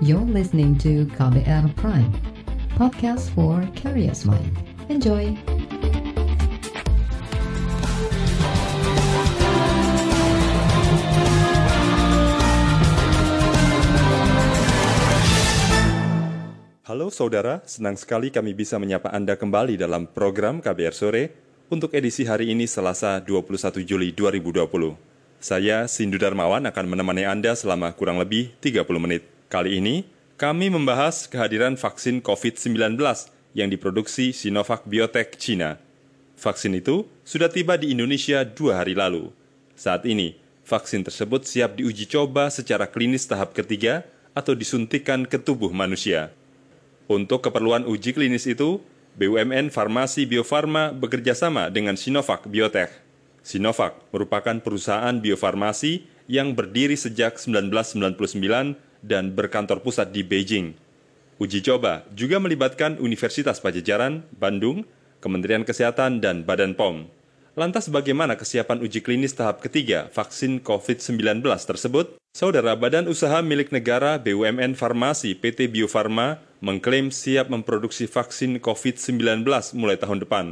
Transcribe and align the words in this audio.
You're 0.00 0.24
listening 0.24 0.80
to 0.80 1.04
KBR 1.12 1.76
Prime, 1.76 2.08
podcast 2.72 3.28
for 3.36 3.60
curious 3.76 4.24
mind. 4.24 4.48
Enjoy! 4.88 5.36
Halo 16.88 17.12
saudara, 17.12 17.60
senang 17.68 18.00
sekali 18.00 18.32
kami 18.32 18.56
bisa 18.56 18.80
menyapa 18.80 19.12
Anda 19.12 19.36
kembali 19.36 19.76
dalam 19.76 20.08
program 20.08 20.64
KBR 20.64 20.96
Sore 20.96 21.24
untuk 21.68 21.92
edisi 21.92 22.24
hari 22.24 22.48
ini 22.48 22.64
Selasa 22.64 23.20
21 23.20 23.84
Juli 23.84 24.16
2020. 24.16 24.64
Saya, 25.44 25.84
Sindu 25.84 26.16
Darmawan, 26.16 26.64
akan 26.64 26.86
menemani 26.88 27.28
Anda 27.28 27.52
selama 27.52 27.92
kurang 27.92 28.16
lebih 28.16 28.56
30 28.64 28.80
menit. 28.96 29.39
Kali 29.50 29.82
ini, 29.82 30.06
kami 30.38 30.70
membahas 30.70 31.26
kehadiran 31.26 31.74
vaksin 31.74 32.22
COVID-19 32.22 32.94
yang 33.50 33.66
diproduksi 33.66 34.30
Sinovac 34.30 34.86
Biotech 34.86 35.34
Cina. 35.42 35.74
Vaksin 36.38 36.78
itu 36.78 37.10
sudah 37.26 37.50
tiba 37.50 37.74
di 37.74 37.90
Indonesia 37.90 38.46
dua 38.46 38.78
hari 38.78 38.94
lalu. 38.94 39.34
Saat 39.74 40.06
ini, 40.06 40.38
vaksin 40.62 41.02
tersebut 41.02 41.50
siap 41.50 41.74
diuji 41.82 42.06
coba 42.06 42.46
secara 42.46 42.86
klinis 42.86 43.26
tahap 43.26 43.50
ketiga 43.50 44.06
atau 44.38 44.54
disuntikan 44.54 45.26
ke 45.26 45.42
tubuh 45.42 45.74
manusia. 45.74 46.30
Untuk 47.10 47.42
keperluan 47.42 47.90
uji 47.90 48.14
klinis 48.14 48.46
itu, 48.46 48.78
BUMN 49.18 49.74
Farmasi 49.74 50.30
Bio 50.30 50.46
Farma 50.46 50.94
bekerja 50.94 51.34
sama 51.34 51.74
dengan 51.74 51.98
Sinovac 51.98 52.46
Biotech. 52.46 52.94
Sinovac 53.42 53.98
merupakan 54.14 54.62
perusahaan 54.62 55.18
biofarmasi 55.18 56.06
yang 56.30 56.54
berdiri 56.54 56.94
sejak 56.94 57.34
1999 57.42 58.78
dan 59.00 59.32
berkantor 59.32 59.84
pusat 59.84 60.12
di 60.12 60.24
Beijing. 60.24 60.76
Uji 61.40 61.64
coba 61.64 62.04
juga 62.12 62.36
melibatkan 62.36 63.00
Universitas 63.00 63.58
Pajajaran, 63.64 64.28
Bandung, 64.36 64.84
Kementerian 65.24 65.64
Kesehatan, 65.64 66.20
dan 66.20 66.44
Badan 66.44 66.76
POM. 66.76 67.08
Lantas 67.58 67.90
bagaimana 67.90 68.38
kesiapan 68.38 68.78
uji 68.78 69.02
klinis 69.02 69.34
tahap 69.34 69.58
ketiga 69.58 70.06
vaksin 70.14 70.62
COVID-19 70.62 71.42
tersebut? 71.42 72.20
Saudara 72.30 72.78
Badan 72.78 73.10
Usaha 73.10 73.42
Milik 73.42 73.74
Negara 73.74 74.22
BUMN 74.22 74.78
Farmasi 74.78 75.34
PT 75.34 75.66
Bio 75.66 75.90
Farma 75.90 76.38
mengklaim 76.62 77.10
siap 77.10 77.50
memproduksi 77.50 78.06
vaksin 78.06 78.62
COVID-19 78.62 79.42
mulai 79.74 79.98
tahun 79.98 80.22
depan. 80.22 80.46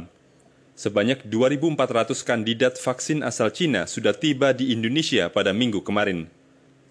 Sebanyak 0.75 1.27
2.400 1.27 2.19
kandidat 2.27 2.75
vaksin 2.75 3.23
asal 3.23 3.51
Cina 3.55 3.87
sudah 3.87 4.11
tiba 4.11 4.51
di 4.51 4.75
Indonesia 4.75 5.31
pada 5.31 5.55
minggu 5.55 5.79
kemarin. 5.83 6.27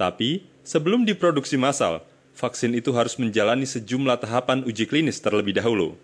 Tapi, 0.01 0.45
sebelum 0.69 1.09
diproduksi 1.09 1.57
massal, 1.57 2.05
vaksin 2.37 2.77
itu 2.77 2.93
harus 2.93 3.17
menjalani 3.17 3.65
sejumlah 3.65 4.21
tahapan 4.21 4.61
uji 4.69 4.85
klinis 4.85 5.17
terlebih 5.17 5.57
dahulu. 5.57 5.97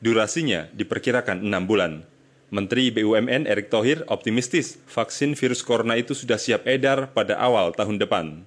Durasinya 0.00 0.72
diperkirakan 0.72 1.44
6 1.44 1.68
bulan. 1.68 2.08
Menteri 2.48 2.88
BUMN 2.88 3.44
Erick 3.44 3.68
Thohir 3.68 4.08
optimistis 4.08 4.80
vaksin 4.88 5.36
virus 5.36 5.60
corona 5.60 6.00
itu 6.00 6.16
sudah 6.16 6.40
siap 6.40 6.64
edar 6.64 7.12
pada 7.12 7.36
awal 7.36 7.76
tahun 7.76 8.00
depan. 8.00 8.40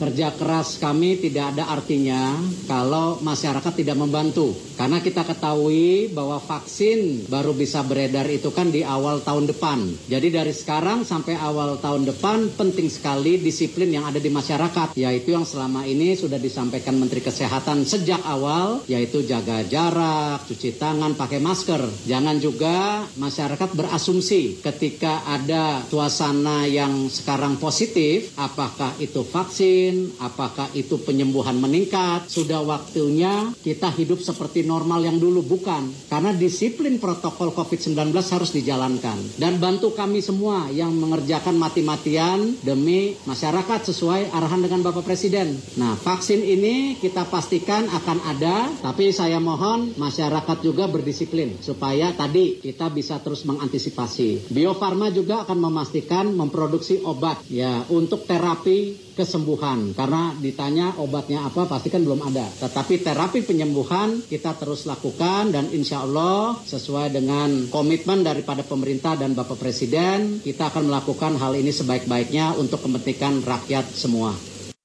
Kerja 0.00 0.32
keras 0.32 0.80
kami 0.80 1.20
tidak 1.20 1.52
ada 1.52 1.68
artinya 1.76 2.40
kalau 2.64 3.20
masyarakat 3.20 3.84
tidak 3.84 4.00
membantu. 4.00 4.56
Karena 4.80 4.96
kita 5.04 5.28
ketahui 5.28 6.08
bahwa 6.08 6.40
vaksin 6.40 7.28
baru 7.28 7.52
bisa 7.52 7.84
beredar 7.84 8.24
itu 8.32 8.48
kan 8.48 8.72
di 8.72 8.80
awal 8.80 9.20
tahun 9.20 9.52
depan. 9.52 9.92
Jadi 10.08 10.32
dari 10.32 10.56
sekarang 10.56 11.04
sampai 11.04 11.36
awal 11.36 11.76
tahun 11.84 12.08
depan 12.08 12.56
penting 12.56 12.88
sekali 12.88 13.36
disiplin 13.36 13.92
yang 13.92 14.08
ada 14.08 14.16
di 14.16 14.32
masyarakat. 14.32 14.96
Yaitu 14.96 15.36
yang 15.36 15.44
selama 15.44 15.84
ini 15.84 16.16
sudah 16.16 16.40
disampaikan 16.40 16.96
Menteri 16.96 17.20
Kesehatan 17.20 17.84
sejak 17.84 18.24
awal. 18.24 18.80
Yaitu 18.88 19.20
jaga 19.28 19.60
jarak, 19.68 20.48
cuci 20.48 20.80
tangan, 20.80 21.12
pakai 21.12 21.44
masker. 21.44 22.08
Jangan 22.08 22.40
juga 22.40 23.04
masyarakat 23.20 23.76
berasumsi 23.76 24.64
ketika 24.64 25.28
ada 25.28 25.84
suasana 25.84 26.64
yang 26.64 27.12
sekarang 27.12 27.60
positif. 27.60 28.32
Apakah 28.40 28.96
itu 28.96 29.20
vaksin 29.28 29.89
apakah 30.18 30.68
itu 30.76 31.00
penyembuhan 31.00 31.56
meningkat, 31.56 32.28
sudah 32.28 32.60
waktunya 32.62 33.52
kita 33.60 33.90
hidup 33.94 34.20
seperti 34.20 34.62
normal 34.66 35.04
yang 35.04 35.18
dulu, 35.18 35.42
bukan. 35.44 35.90
Karena 36.10 36.34
disiplin 36.34 37.00
protokol 37.00 37.54
COVID-19 37.54 38.12
harus 38.12 38.50
dijalankan. 38.52 39.40
Dan 39.40 39.62
bantu 39.62 39.92
kami 39.96 40.20
semua 40.20 40.68
yang 40.70 40.92
mengerjakan 40.96 41.56
mati-matian 41.56 42.60
demi 42.60 43.16
masyarakat 43.24 43.80
sesuai 43.90 44.34
arahan 44.34 44.62
dengan 44.64 44.84
Bapak 44.86 45.06
Presiden. 45.06 45.56
Nah, 45.80 45.96
vaksin 45.96 46.42
ini 46.44 46.98
kita 46.98 47.26
pastikan 47.28 47.88
akan 47.88 48.18
ada, 48.26 48.68
tapi 48.84 49.10
saya 49.14 49.38
mohon 49.40 49.94
masyarakat 49.96 50.58
juga 50.60 50.86
berdisiplin 50.90 51.56
supaya 51.62 52.12
tadi 52.12 52.60
kita 52.60 52.90
bisa 52.92 53.18
terus 53.22 53.46
mengantisipasi. 53.48 54.52
Bio 54.52 54.76
Farma 54.76 55.08
juga 55.14 55.46
akan 55.46 55.58
memastikan 55.70 56.28
memproduksi 56.34 57.00
obat 57.06 57.40
ya 57.48 57.84
untuk 57.88 58.28
terapi 58.28 59.12
kesembuhan 59.16 59.79
karena 59.96 60.32
ditanya 60.38 60.96
obatnya 61.00 61.44
apa 61.44 61.66
pasti 61.66 61.88
kan 61.88 62.04
belum 62.04 62.20
ada 62.26 62.46
tetapi 62.60 63.00
terapi 63.02 63.44
penyembuhan 63.44 64.20
kita 64.26 64.56
terus 64.56 64.84
lakukan 64.84 65.52
dan 65.52 65.68
insya 65.72 66.04
Allah 66.04 66.58
sesuai 66.64 67.12
dengan 67.12 67.68
komitmen 67.68 68.20
daripada 68.20 68.64
pemerintah 68.64 69.16
dan 69.16 69.32
Bapak 69.32 69.56
Presiden 69.60 70.44
kita 70.44 70.70
akan 70.70 70.92
melakukan 70.92 71.40
hal 71.40 71.56
ini 71.56 71.72
sebaik-baiknya 71.72 72.56
untuk 72.60 72.84
kepentingan 72.84 73.42
rakyat 73.44 73.86
semua 73.90 74.36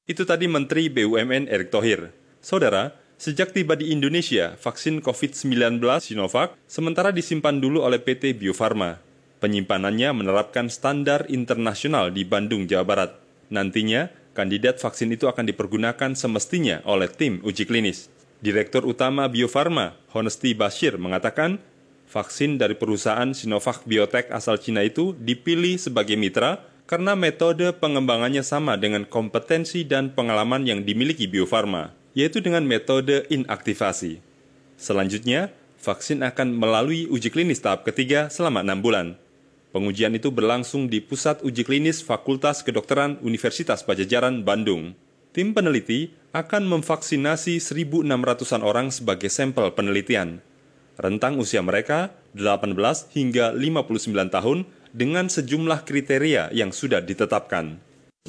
itu 0.06 0.24
tadi 0.24 0.46
Menteri 0.48 0.88
BUMN 0.92 1.52
Erick 1.52 1.70
Thohir 1.72 2.14
Saudara 2.40 3.06
Sejak 3.16 3.56
tiba 3.56 3.80
di 3.80 3.96
Indonesia, 3.96 4.60
vaksin 4.60 5.00
COVID-19 5.00 5.80
Sinovac 6.04 6.60
sementara 6.68 7.16
disimpan 7.16 7.64
dulu 7.64 7.80
oleh 7.80 8.04
PT 8.04 8.36
Bio 8.36 8.52
Farma. 8.52 9.00
Penyimpanannya 9.40 10.12
menerapkan 10.12 10.68
standar 10.68 11.24
internasional 11.32 12.12
di 12.12 12.28
Bandung, 12.28 12.68
Jawa 12.68 12.84
Barat. 12.84 13.12
Nantinya, 13.48 14.12
kandidat 14.36 14.78
vaksin 14.78 15.16
itu 15.16 15.32
akan 15.32 15.48
dipergunakan 15.48 16.12
semestinya 16.14 16.84
oleh 16.84 17.08
tim 17.08 17.40
uji 17.42 17.64
klinis. 17.64 18.12
Direktur 18.44 18.84
Utama 18.84 19.32
Bio 19.32 19.48
Farma, 19.48 19.96
Honesty 20.12 20.52
Bashir, 20.52 21.00
mengatakan 21.00 21.58
vaksin 22.12 22.60
dari 22.60 22.76
perusahaan 22.76 23.32
Sinovac 23.32 23.88
Biotech 23.88 24.30
asal 24.30 24.60
Cina 24.60 24.84
itu 24.84 25.16
dipilih 25.16 25.80
sebagai 25.80 26.20
mitra 26.20 26.62
karena 26.86 27.18
metode 27.18 27.74
pengembangannya 27.80 28.46
sama 28.46 28.78
dengan 28.78 29.08
kompetensi 29.08 29.88
dan 29.88 30.14
pengalaman 30.14 30.68
yang 30.68 30.86
dimiliki 30.86 31.26
Bio 31.26 31.50
Farma 31.50 31.96
yaitu 32.16 32.40
dengan 32.40 32.64
metode 32.64 33.28
inaktivasi. 33.28 34.24
Selanjutnya, 34.80 35.52
vaksin 35.84 36.24
akan 36.24 36.56
melalui 36.56 37.06
uji 37.12 37.30
klinis 37.30 37.60
tahap 37.60 37.84
ketiga 37.84 38.32
selama 38.32 38.64
enam 38.64 38.80
bulan. 38.80 39.08
Pengujian 39.76 40.16
itu 40.16 40.32
berlangsung 40.32 40.88
di 40.88 41.04
Pusat 41.04 41.44
Uji 41.44 41.68
Klinis 41.68 42.00
Fakultas 42.00 42.64
Kedokteran 42.64 43.20
Universitas 43.20 43.84
Pajajaran, 43.84 44.48
Bandung. 44.48 44.96
Tim 45.36 45.52
peneliti 45.52 46.16
akan 46.32 46.80
memvaksinasi 46.80 47.60
1.600-an 47.60 48.64
orang 48.64 48.88
sebagai 48.88 49.28
sampel 49.28 49.68
penelitian. 49.76 50.40
Rentang 50.96 51.36
usia 51.44 51.60
mereka 51.60 52.16
18 52.40 52.72
hingga 53.20 53.52
59 53.52 54.16
tahun 54.32 54.64
dengan 54.96 55.28
sejumlah 55.28 55.84
kriteria 55.84 56.56
yang 56.56 56.72
sudah 56.72 57.04
ditetapkan. 57.04 57.76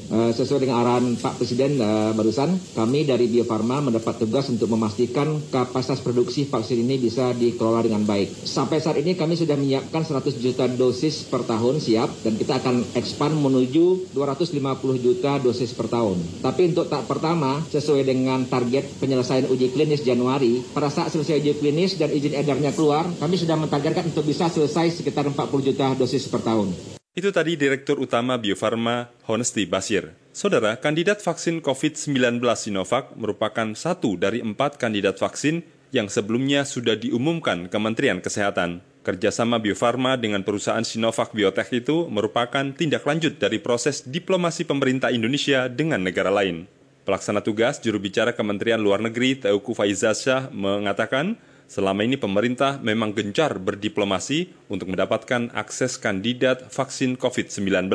Uh, 0.07 0.31
sesuai 0.31 0.63
dengan 0.63 0.87
arahan 0.87 1.19
Pak 1.19 1.43
Presiden 1.43 1.83
uh, 1.83 2.15
barusan, 2.15 2.55
kami 2.79 3.03
dari 3.03 3.27
Bio 3.27 3.43
Farma 3.43 3.83
mendapat 3.83 4.23
tugas 4.23 4.47
untuk 4.47 4.71
memastikan 4.71 5.43
kapasitas 5.51 5.99
produksi 5.99 6.47
vaksin 6.47 6.87
ini 6.87 6.95
bisa 6.95 7.35
dikelola 7.35 7.83
dengan 7.83 8.07
baik. 8.07 8.47
Sampai 8.47 8.79
saat 8.79 9.03
ini 9.03 9.19
kami 9.19 9.35
sudah 9.35 9.59
menyiapkan 9.59 10.07
100 10.07 10.39
juta 10.39 10.71
dosis 10.71 11.27
per 11.27 11.43
tahun 11.43 11.83
siap 11.83 12.07
dan 12.23 12.39
kita 12.39 12.63
akan 12.63 12.87
expand 12.95 13.35
menuju 13.35 14.15
250 14.15 14.63
juta 15.03 15.43
dosis 15.43 15.75
per 15.75 15.91
tahun. 15.91 16.23
Tapi 16.39 16.71
untuk 16.71 16.87
tahap 16.87 17.11
pertama, 17.11 17.59
sesuai 17.67 18.07
dengan 18.07 18.47
target 18.47 18.87
penyelesaian 19.03 19.51
uji 19.51 19.75
klinis 19.75 20.07
Januari, 20.07 20.63
pada 20.71 20.87
saat 20.87 21.11
selesai 21.11 21.43
uji 21.43 21.59
klinis 21.59 21.99
dan 21.99 22.15
izin 22.15 22.39
edarnya 22.39 22.71
keluar, 22.71 23.11
kami 23.19 23.35
sudah 23.35 23.59
mentargetkan 23.59 24.07
untuk 24.07 24.23
bisa 24.23 24.47
selesai 24.47 25.03
sekitar 25.03 25.27
40 25.27 25.67
juta 25.67 25.99
dosis 25.99 26.31
per 26.31 26.47
tahun. 26.47 26.97
Itu 27.17 27.33
tadi 27.33 27.57
Direktur 27.57 27.97
Utama 27.97 28.37
Bio 28.37 28.53
Farma, 28.61 29.09
Honesty 29.25 29.65
Basir. 29.65 30.13
Saudara, 30.37 30.77
kandidat 30.77 31.25
vaksin 31.25 31.65
COVID-19 31.65 32.45
Sinovac 32.53 33.17
merupakan 33.17 33.73
satu 33.73 34.21
dari 34.21 34.45
empat 34.45 34.77
kandidat 34.77 35.17
vaksin 35.17 35.65
yang 35.97 36.13
sebelumnya 36.13 36.69
sudah 36.69 36.93
diumumkan 36.93 37.73
Kementerian 37.73 38.21
Kesehatan. 38.21 38.85
Kerjasama 39.01 39.57
Bio 39.65 39.73
Farma 39.73 40.21
dengan 40.21 40.45
perusahaan 40.45 40.85
Sinovac 40.85 41.33
Biotech 41.33 41.73
itu 41.73 42.05
merupakan 42.13 42.77
tindak 42.77 43.09
lanjut 43.09 43.41
dari 43.41 43.65
proses 43.65 44.05
diplomasi 44.05 44.69
pemerintah 44.69 45.09
Indonesia 45.09 45.73
dengan 45.73 46.05
negara 46.05 46.29
lain. 46.29 46.69
Pelaksana 47.09 47.41
tugas 47.41 47.81
juru 47.81 47.97
bicara 47.97 48.37
Kementerian 48.37 48.85
Luar 48.85 49.01
Negeri 49.01 49.41
Teuku 49.41 49.73
Faizazah 49.73 50.53
mengatakan 50.53 51.41
Selama 51.67 52.07
ini 52.07 52.15
pemerintah 52.15 52.79
memang 52.79 53.11
gencar 53.11 53.59
berdiplomasi 53.59 54.71
untuk 54.71 54.95
mendapatkan 54.95 55.51
akses 55.51 55.99
kandidat 55.99 56.71
vaksin 56.71 57.19
COVID-19. 57.19 57.91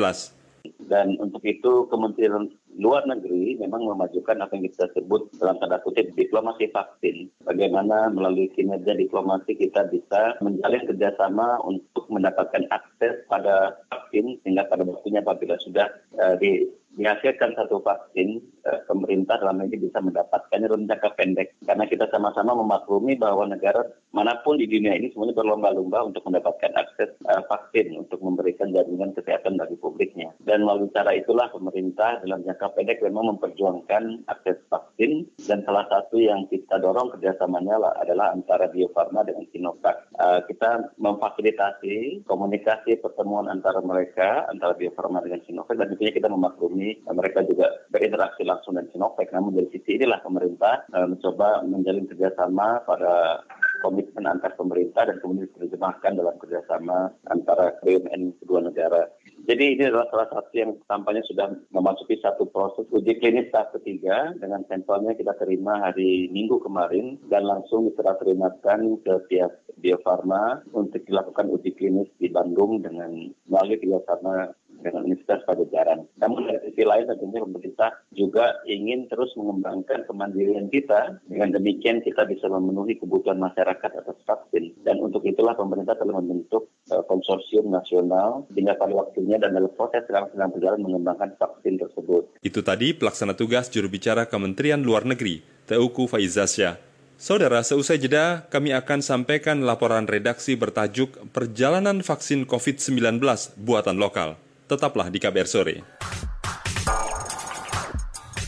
Dan 0.91 1.15
untuk 1.17 1.41
itu 1.47 1.87
Kementerian 1.87 2.51
Luar 2.77 3.07
Negeri 3.07 3.55
memang 3.59 3.83
memajukan 3.83 4.43
apa 4.43 4.55
yang 4.55 4.67
kita 4.67 4.91
sebut 4.95 5.31
dalam 5.39 5.59
tanda 5.59 5.79
kutip 5.83 6.11
diplomasi 6.15 6.67
vaksin. 6.71 7.31
Bagaimana 7.47 8.11
melalui 8.11 8.51
kinerja 8.51 8.95
diplomasi 8.95 9.55
kita 9.55 9.87
bisa 9.87 10.35
menjalin 10.43 10.83
kerjasama 10.87 11.59
untuk 11.63 12.07
mendapatkan 12.11 12.67
akses 12.71 13.23
pada 13.27 13.75
vaksin 13.91 14.39
sehingga 14.43 14.67
pada 14.67 14.83
waktunya 14.83 15.23
apabila 15.23 15.55
sudah 15.63 15.87
uh, 16.19 16.35
di 16.39 16.67
dihasilkan 16.99 17.55
satu 17.55 17.79
vaksin, 17.79 18.43
eh, 18.65 18.81
pemerintah 18.85 19.37
dalam 19.41 19.61
ini 19.65 19.77
bisa 19.77 19.99
mendapatkannya 20.01 20.67
dalam 20.67 20.85
jangka 20.89 21.09
pendek. 21.17 21.47
Karena 21.65 21.85
kita 21.87 22.05
sama-sama 22.09 22.57
memaklumi 22.57 23.17
bahwa 23.17 23.49
negara 23.49 23.85
mana 24.11 24.35
pun 24.43 24.59
di 24.59 24.67
dunia 24.67 24.97
ini 24.97 25.11
semuanya 25.11 25.39
berlomba-lomba 25.39 26.11
untuk 26.11 26.23
mendapatkan 26.27 26.71
akses 26.75 27.09
eh, 27.25 27.43
vaksin 27.47 27.95
untuk 27.97 28.19
memberikan 28.21 28.73
jaminan 28.73 29.15
kesehatan 29.15 29.57
bagi 29.57 29.77
publiknya. 29.79 30.33
Dan 30.43 30.67
melalui 30.67 30.91
cara 30.91 31.15
itulah 31.15 31.47
pemerintah 31.49 32.19
dalam 32.21 32.43
jangka 32.43 32.67
pendek 32.75 32.99
memang 33.01 33.37
memperjuangkan 33.37 34.27
akses 34.27 34.59
vaksin 34.67 35.25
dan 35.47 35.63
salah 35.63 35.87
satu 35.87 36.19
yang 36.19 36.45
kita 36.51 36.77
dorong 36.77 37.15
kerjasamanya 37.17 37.79
adalah 37.97 38.35
antara 38.35 38.67
Bio 38.67 38.91
Farma 38.91 39.23
dengan 39.23 39.47
Sinovac. 39.49 40.11
Eh, 40.17 40.39
kita 40.51 40.91
memfasilitasi 40.99 42.27
komunikasi 42.27 42.99
pertemuan 42.99 43.47
antara 43.47 43.79
mereka, 43.79 44.45
antara 44.51 44.75
Bio 44.75 44.91
Farma 44.93 45.23
dengan 45.23 45.41
Sinovac 45.47 45.77
dan 45.79 45.91
tentunya 45.93 46.13
kita 46.13 46.27
memaklumi 46.27 47.03
mereka 47.09 47.43
juga 47.45 47.67
berinteraksi 47.89 48.43
langsung 48.51 48.75
dengan 48.75 48.91
Sinovac. 48.91 49.27
Namun 49.31 49.55
dari 49.55 49.69
sisi 49.71 49.95
inilah 49.95 50.19
pemerintah 50.19 50.83
uh, 50.91 51.07
mencoba 51.07 51.63
menjalin 51.63 52.07
kerjasama 52.11 52.83
pada 52.83 53.43
komitmen 53.81 54.29
antar 54.29 54.53
pemerintah 54.53 55.09
dan 55.09 55.17
kemudian 55.19 55.49
diterjemahkan 55.49 56.13
dalam 56.13 56.37
kerjasama 56.37 57.09
antara 57.27 57.73
BUMN 57.81 58.37
kedua 58.39 58.61
negara. 58.61 59.09
Jadi 59.41 59.73
ini 59.73 59.83
adalah 59.89 60.05
salah 60.13 60.29
satu 60.29 60.53
yang 60.53 60.77
tampaknya 60.85 61.25
sudah 61.25 61.49
memasuki 61.73 62.21
satu 62.21 62.45
proses 62.45 62.85
uji 62.93 63.17
klinis 63.17 63.49
tahap 63.49 63.73
ketiga 63.73 64.37
dengan 64.37 64.61
sampelnya 64.69 65.17
kita 65.17 65.33
terima 65.41 65.81
hari 65.81 66.29
Minggu 66.29 66.61
kemarin 66.61 67.17
dan 67.25 67.49
langsung 67.49 67.89
diserah 67.89 68.21
terimakan 68.21 69.01
ke 69.01 69.13
pihak 69.33 69.51
Bio 69.81 69.97
Farma 70.05 70.61
untuk 70.77 71.01
dilakukan 71.09 71.49
uji 71.49 71.73
klinis 71.73 72.09
di 72.21 72.29
Bandung 72.29 72.85
dengan 72.85 73.33
melalui 73.49 73.81
kerjasama 73.81 74.53
dengan 74.81 75.05
Universitas 75.05 75.45
Pajajaran. 75.47 76.05
Namun 76.17 76.49
dari 76.49 76.59
sisi 76.69 76.83
lain 76.83 77.07
tentunya 77.07 77.41
pemerintah 77.45 77.89
juga 78.11 78.59
ingin 78.67 79.07
terus 79.07 79.31
mengembangkan 79.37 80.05
kemandirian 80.09 80.67
kita. 80.67 81.21
Dengan 81.29 81.55
demikian 81.55 82.01
kita 82.03 82.25
bisa 82.27 82.49
memenuhi 82.49 82.97
kebutuhan 82.97 83.39
masyarakat 83.39 83.91
atas 84.01 84.17
vaksin. 84.25 84.75
Dan 84.81 84.99
untuk 84.99 85.23
itulah 85.23 85.53
pemerintah 85.53 85.95
telah 85.95 86.17
membentuk 86.19 86.67
uh, 86.91 87.05
konsorsium 87.05 87.69
nasional 87.69 88.49
sehingga 88.51 88.75
pada 88.75 88.93
waktunya 88.97 89.37
dan 89.37 89.55
dalam 89.55 89.71
proses 89.77 90.03
sekarang 90.09 90.33
sedang 90.33 90.51
berjalan 90.51 90.81
mengembangkan 90.81 91.37
vaksin 91.37 91.77
tersebut. 91.79 92.41
Itu 92.41 92.65
tadi 92.65 92.97
pelaksana 92.97 93.37
tugas 93.37 93.69
juru 93.69 93.87
bicara 93.87 94.27
Kementerian 94.27 94.81
Luar 94.81 95.05
Negeri, 95.07 95.39
Teuku 95.69 96.09
Faizasya. 96.09 96.91
Saudara, 97.21 97.61
seusai 97.61 98.01
jeda, 98.01 98.49
kami 98.49 98.73
akan 98.73 99.05
sampaikan 99.05 99.61
laporan 99.61 100.09
redaksi 100.09 100.57
bertajuk 100.57 101.21
Perjalanan 101.29 102.01
Vaksin 102.01 102.49
COVID-19 102.49 103.21
Buatan 103.61 104.01
Lokal. 104.01 104.41
Tetaplah 104.71 105.11
di 105.11 105.19
KBR 105.19 105.47
Sore. 105.51 105.83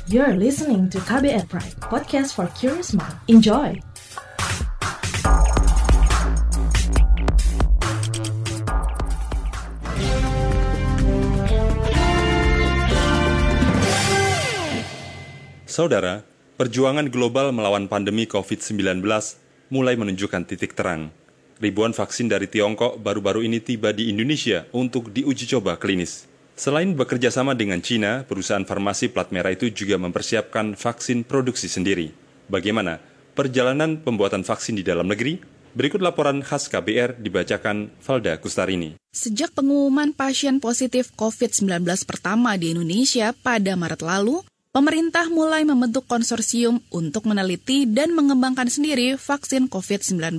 You're 0.07 0.39
listening 0.39 0.87
to 0.95 1.03
KBR 1.03 1.51
Pride, 1.51 1.75
podcast 1.83 2.39
for 2.39 2.47
curious 2.55 2.95
mind. 2.95 3.19
Enjoy! 3.27 3.75
Saudara, 15.67 16.23
perjuangan 16.55 17.11
global 17.11 17.51
melawan 17.51 17.91
pandemi 17.91 18.31
COVID-19 18.31 19.03
mulai 19.75 19.99
menunjukkan 19.99 20.47
titik 20.47 20.71
terang– 20.71 21.11
ribuan 21.63 21.95
vaksin 21.95 22.27
dari 22.27 22.51
Tiongkok 22.51 22.99
baru-baru 22.99 23.47
ini 23.47 23.63
tiba 23.63 23.95
di 23.95 24.11
Indonesia 24.11 24.67
untuk 24.75 25.15
diuji 25.15 25.47
coba 25.47 25.79
klinis. 25.79 26.27
Selain 26.53 26.91
bekerja 26.93 27.33
sama 27.33 27.55
dengan 27.57 27.81
Cina, 27.81 28.27
perusahaan 28.27 28.67
farmasi 28.67 29.09
plat 29.09 29.31
merah 29.33 29.55
itu 29.55 29.71
juga 29.73 29.97
mempersiapkan 29.97 30.77
vaksin 30.77 31.25
produksi 31.25 31.65
sendiri. 31.65 32.13
Bagaimana 32.45 33.01
perjalanan 33.33 33.97
pembuatan 33.97 34.45
vaksin 34.45 34.77
di 34.77 34.85
dalam 34.85 35.09
negeri? 35.09 35.41
Berikut 35.73 36.05
laporan 36.05 36.45
khas 36.45 36.69
KBR 36.69 37.17
dibacakan 37.17 37.89
Valda 38.05 38.37
Kustarini. 38.37 38.93
Sejak 39.09 39.57
pengumuman 39.57 40.13
pasien 40.13 40.61
positif 40.61 41.09
COVID-19 41.17 41.81
pertama 42.05 42.53
di 42.61 42.77
Indonesia 42.77 43.33
pada 43.33 43.73
Maret 43.73 44.05
lalu, 44.05 44.45
pemerintah 44.69 45.33
mulai 45.33 45.65
membentuk 45.65 46.05
konsorsium 46.05 46.77
untuk 46.93 47.25
meneliti 47.25 47.89
dan 47.89 48.13
mengembangkan 48.13 48.69
sendiri 48.69 49.17
vaksin 49.17 49.65
COVID-19. 49.65 50.37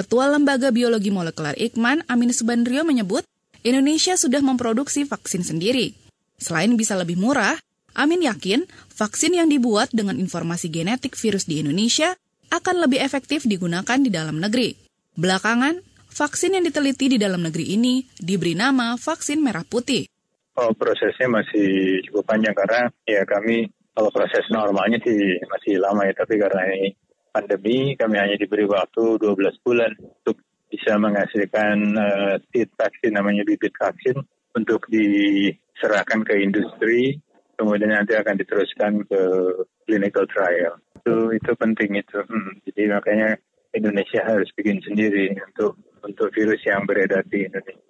Ketua 0.00 0.32
Lembaga 0.32 0.72
Biologi 0.72 1.12
Molekuler 1.12 1.52
Ikman, 1.60 2.00
Amin 2.08 2.32
Subandrio 2.32 2.88
menyebut, 2.88 3.20
Indonesia 3.60 4.16
sudah 4.16 4.40
memproduksi 4.40 5.04
vaksin 5.04 5.44
sendiri. 5.44 5.92
Selain 6.40 6.72
bisa 6.72 6.96
lebih 6.96 7.20
murah, 7.20 7.60
Amin 7.92 8.24
yakin 8.24 8.64
vaksin 8.96 9.36
yang 9.36 9.52
dibuat 9.52 9.92
dengan 9.92 10.16
informasi 10.16 10.72
genetik 10.72 11.20
virus 11.20 11.44
di 11.44 11.60
Indonesia 11.60 12.16
akan 12.48 12.88
lebih 12.88 12.96
efektif 12.96 13.44
digunakan 13.44 14.00
di 14.00 14.08
dalam 14.08 14.40
negeri. 14.40 14.72
Belakangan, 15.20 15.84
vaksin 16.08 16.56
yang 16.56 16.64
diteliti 16.64 17.12
di 17.12 17.18
dalam 17.20 17.44
negeri 17.44 17.76
ini 17.76 18.00
diberi 18.16 18.56
nama 18.56 18.96
vaksin 18.96 19.36
merah 19.44 19.68
putih. 19.68 20.08
Oh, 20.56 20.72
prosesnya 20.72 21.28
masih 21.28 22.00
cukup 22.08 22.24
panjang 22.24 22.56
karena 22.56 22.88
ya 23.04 23.20
kami 23.28 23.68
kalau 23.92 24.08
proses 24.08 24.48
normalnya 24.48 24.96
sih 25.04 25.36
masih 25.44 25.76
lama 25.76 26.08
ya, 26.08 26.16
tapi 26.16 26.40
karena 26.40 26.72
ini 26.72 26.96
pandemi 27.30 27.94
kami 27.96 28.18
hanya 28.18 28.36
diberi 28.36 28.66
waktu 28.66 29.18
12 29.18 29.64
bulan 29.64 29.90
untuk 29.98 30.42
bisa 30.70 30.94
menghasilkan 30.98 31.76
uh, 31.98 32.34
seed 32.50 32.70
vaksin 32.78 33.18
namanya 33.18 33.42
bibit 33.42 33.74
vaksin 33.74 34.22
untuk 34.54 34.86
diserahkan 34.90 36.22
ke 36.22 36.34
industri. 36.38 37.18
Kemudian 37.58 37.92
nanti 37.92 38.16
akan 38.16 38.40
diteruskan 38.40 39.04
ke 39.04 39.20
clinical 39.84 40.24
trial. 40.30 40.80
Itu 41.02 41.34
itu 41.36 41.50
penting 41.58 41.98
itu. 41.98 42.18
Hmm, 42.24 42.56
jadi 42.64 42.96
makanya 42.96 43.36
Indonesia 43.76 44.24
harus 44.24 44.48
bikin 44.56 44.80
sendiri 44.80 45.36
untuk 45.36 45.76
untuk 46.00 46.32
virus 46.32 46.62
yang 46.64 46.88
beredar 46.88 47.20
di 47.28 47.44
Indonesia. 47.44 47.84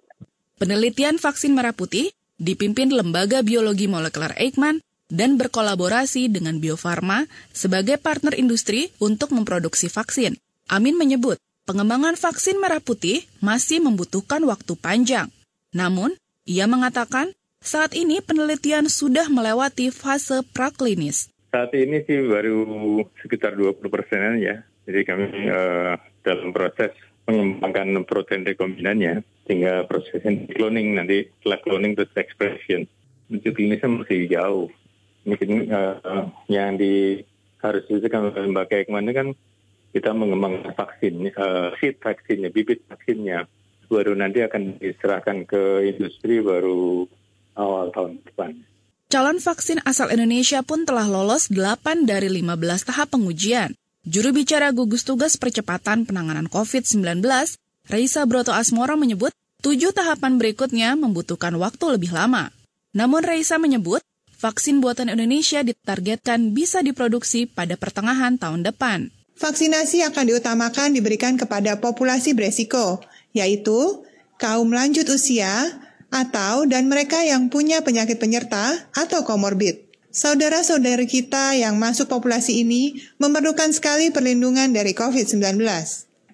Penelitian 0.59 1.17
vaksin 1.17 1.55
merah 1.55 1.73
putih 1.73 2.11
dipimpin 2.35 2.91
Lembaga 2.91 3.41
Biologi 3.41 3.87
Molekuler 3.87 4.35
Eijkman 4.35 4.83
dan 5.11 5.35
berkolaborasi 5.35 6.31
dengan 6.31 6.57
Bio 6.63 6.79
Farma 6.79 7.27
sebagai 7.51 7.99
partner 7.99 8.33
industri 8.39 8.89
untuk 9.03 9.35
memproduksi 9.35 9.91
vaksin. 9.91 10.39
Amin 10.71 10.95
menyebut, 10.95 11.35
pengembangan 11.67 12.15
vaksin 12.15 12.57
merah 12.57 12.79
putih 12.79 13.27
masih 13.43 13.83
membutuhkan 13.83 14.41
waktu 14.47 14.73
panjang. 14.79 15.27
Namun, 15.75 16.15
ia 16.47 16.65
mengatakan 16.65 17.35
saat 17.61 17.93
ini 17.93 18.23
penelitian 18.23 18.87
sudah 18.87 19.27
melewati 19.27 19.91
fase 19.93 20.41
praklinis. 20.55 21.29
Saat 21.51 21.75
ini 21.75 22.01
sih 22.07 22.25
baru 22.25 22.63
sekitar 23.21 23.59
20 23.59 23.83
persenan 23.91 24.39
ya. 24.39 24.63
Jadi 24.87 24.99
kami 25.05 25.25
uh, 25.51 25.93
dalam 26.25 26.55
proses 26.55 26.95
mengembangkan 27.29 28.01
protein 28.07 28.47
rekombinannya 28.47 29.21
sehingga 29.45 29.85
proses 29.85 30.23
cloning 30.57 30.97
nanti 30.97 31.27
setelah 31.37 31.59
cloning 31.61 31.93
terus 31.93 32.15
expression. 32.17 32.87
Uji 33.31 33.51
klinisnya 33.53 33.87
masih 33.87 34.27
jauh 34.27 34.67
mungkin 35.25 35.69
uh, 35.71 36.27
yang 36.49 36.75
di 36.77 37.21
harus 37.61 37.85
dilakukan 37.85 38.33
lembaga 38.33 38.81
Ekman 38.81 39.05
ini 39.05 39.13
kan 39.13 39.27
kita 39.91 40.15
mengembangkan 40.15 40.73
vaksin, 40.73 41.29
uh, 41.35 41.75
seed 41.77 41.99
vaksinnya, 41.99 42.49
bibit 42.49 42.81
vaksinnya, 42.87 43.45
baru 43.91 44.15
nanti 44.15 44.39
akan 44.39 44.79
diserahkan 44.79 45.43
ke 45.43 45.91
industri 45.91 46.39
baru 46.39 47.05
awal 47.59 47.91
tahun 47.91 48.23
depan. 48.23 48.51
Calon 49.11 49.43
vaksin 49.43 49.83
asal 49.83 50.07
Indonesia 50.15 50.63
pun 50.63 50.87
telah 50.87 51.03
lolos 51.03 51.51
8 51.51 52.07
dari 52.07 52.31
15 52.31 52.87
tahap 52.87 53.11
pengujian. 53.11 53.75
Juru 54.07 54.31
bicara 54.31 54.71
gugus 54.71 55.03
tugas 55.03 55.35
percepatan 55.35 56.07
penanganan 56.07 56.47
COVID-19, 56.47 57.19
Reisa 57.91 58.23
Broto 58.23 58.55
Asmoro 58.55 58.95
menyebut, 58.95 59.35
tujuh 59.59 59.91
tahapan 59.91 60.39
berikutnya 60.39 60.95
membutuhkan 60.95 61.53
waktu 61.59 61.99
lebih 61.99 62.15
lama. 62.15 62.49
Namun 62.95 63.27
Reisa 63.27 63.59
menyebut, 63.59 63.99
vaksin 64.41 64.81
buatan 64.81 65.13
Indonesia 65.13 65.61
ditargetkan 65.61 66.57
bisa 66.57 66.81
diproduksi 66.81 67.45
pada 67.45 67.77
pertengahan 67.77 68.41
tahun 68.41 68.65
depan. 68.65 69.13
Vaksinasi 69.37 70.01
akan 70.09 70.33
diutamakan 70.33 70.97
diberikan 70.97 71.37
kepada 71.37 71.77
populasi 71.77 72.33
beresiko, 72.33 73.05
yaitu 73.37 74.01
kaum 74.41 74.73
lanjut 74.73 75.05
usia 75.13 75.69
atau 76.09 76.65
dan 76.65 76.89
mereka 76.89 77.21
yang 77.21 77.53
punya 77.53 77.85
penyakit 77.85 78.17
penyerta 78.17 78.89
atau 78.97 79.21
komorbid. 79.21 79.85
Saudara-saudari 80.11 81.07
kita 81.07 81.55
yang 81.55 81.79
masuk 81.79 82.11
populasi 82.11 82.67
ini 82.67 82.99
memerlukan 83.15 83.71
sekali 83.71 84.11
perlindungan 84.11 84.75
dari 84.75 84.91
COVID-19. 84.91 85.55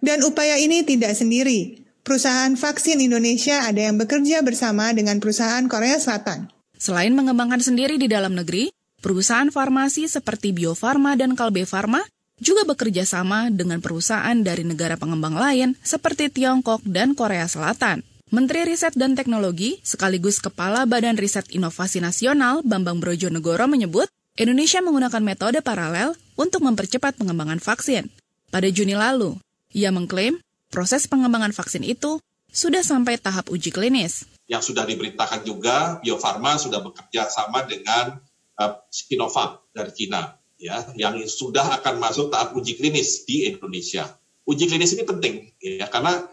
Dan 0.02 0.26
upaya 0.26 0.58
ini 0.58 0.82
tidak 0.82 1.14
sendiri. 1.14 1.86
Perusahaan 2.02 2.58
vaksin 2.58 2.98
Indonesia 3.04 3.70
ada 3.70 3.86
yang 3.92 4.02
bekerja 4.02 4.42
bersama 4.42 4.90
dengan 4.98 5.22
perusahaan 5.22 5.62
Korea 5.70 6.02
Selatan. 6.02 6.57
Selain 6.78 7.14
mengembangkan 7.14 7.62
sendiri 7.62 7.98
di 7.98 8.06
dalam 8.06 8.38
negeri, 8.38 8.70
perusahaan 9.02 9.50
farmasi 9.50 10.06
seperti 10.10 10.54
Bio 10.54 10.78
Farma 10.78 11.18
dan 11.18 11.34
Kalbe 11.34 11.66
Farma 11.66 12.02
juga 12.38 12.70
bekerja 12.70 13.02
sama 13.02 13.50
dengan 13.50 13.82
perusahaan 13.82 14.38
dari 14.38 14.62
negara 14.62 14.94
pengembang 14.94 15.34
lain 15.34 15.74
seperti 15.82 16.30
Tiongkok 16.30 16.86
dan 16.86 17.18
Korea 17.18 17.50
Selatan. 17.50 18.06
Menteri 18.28 18.68
Riset 18.68 18.94
dan 19.00 19.16
Teknologi 19.16 19.80
sekaligus 19.82 20.44
Kepala 20.44 20.84
Badan 20.84 21.16
Riset 21.16 21.48
Inovasi 21.50 22.04
Nasional 22.04 22.60
Bambang 22.62 23.00
Brojonegoro 23.00 23.66
menyebut 23.72 24.12
Indonesia 24.38 24.84
menggunakan 24.84 25.24
metode 25.24 25.64
paralel 25.64 26.14
untuk 26.38 26.62
mempercepat 26.62 27.18
pengembangan 27.18 27.58
vaksin. 27.58 28.12
Pada 28.52 28.68
Juni 28.70 28.94
lalu, 28.94 29.40
ia 29.74 29.90
mengklaim 29.90 30.38
proses 30.70 31.08
pengembangan 31.08 31.56
vaksin 31.56 31.82
itu 31.88 32.20
sudah 32.52 32.82
sampai 32.82 33.20
tahap 33.20 33.52
uji 33.52 33.70
klinis. 33.70 34.26
Yang 34.48 34.74
sudah 34.74 34.88
diberitakan 34.88 35.44
juga, 35.44 36.00
Bio 36.00 36.16
Farma 36.16 36.56
sudah 36.56 36.80
bekerja 36.80 37.28
sama 37.28 37.68
dengan 37.68 38.16
uh, 38.58 38.74
Sinovac 38.88 39.68
dari 39.76 39.92
Cina, 39.92 40.40
ya, 40.56 40.88
yang 40.96 41.20
sudah 41.28 41.82
akan 41.82 42.00
masuk 42.00 42.32
tahap 42.32 42.56
uji 42.56 42.80
klinis 42.80 43.28
di 43.28 43.52
Indonesia. 43.52 44.08
Uji 44.48 44.72
klinis 44.72 44.96
ini 44.96 45.04
penting, 45.04 45.52
ya, 45.60 45.92
karena 45.92 46.24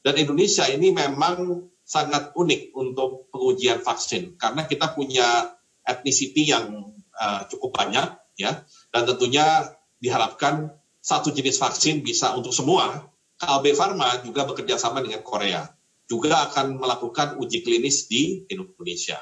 dan 0.00 0.16
Indonesia 0.16 0.64
ini 0.64 0.96
memang 0.96 1.68
sangat 1.84 2.32
unik 2.32 2.72
untuk 2.72 3.28
pengujian 3.28 3.84
vaksin, 3.84 4.40
karena 4.40 4.64
kita 4.64 4.96
punya 4.96 5.52
etnisiti 5.84 6.48
yang 6.48 6.96
uh, 7.20 7.44
cukup 7.52 7.76
banyak, 7.76 8.08
ya, 8.40 8.64
dan 8.88 9.02
tentunya 9.04 9.76
diharapkan 10.00 10.72
satu 11.04 11.28
jenis 11.28 11.60
vaksin 11.60 12.00
bisa 12.00 12.32
untuk 12.32 12.56
semua 12.56 13.09
Kalbe 13.40 13.72
Pharma 13.72 14.20
juga 14.20 14.44
bekerja 14.44 14.76
sama 14.76 15.00
dengan 15.00 15.24
Korea, 15.24 15.64
juga 16.04 16.44
akan 16.52 16.76
melakukan 16.76 17.40
uji 17.40 17.64
klinis 17.64 18.04
di 18.04 18.44
Indonesia. 18.52 19.16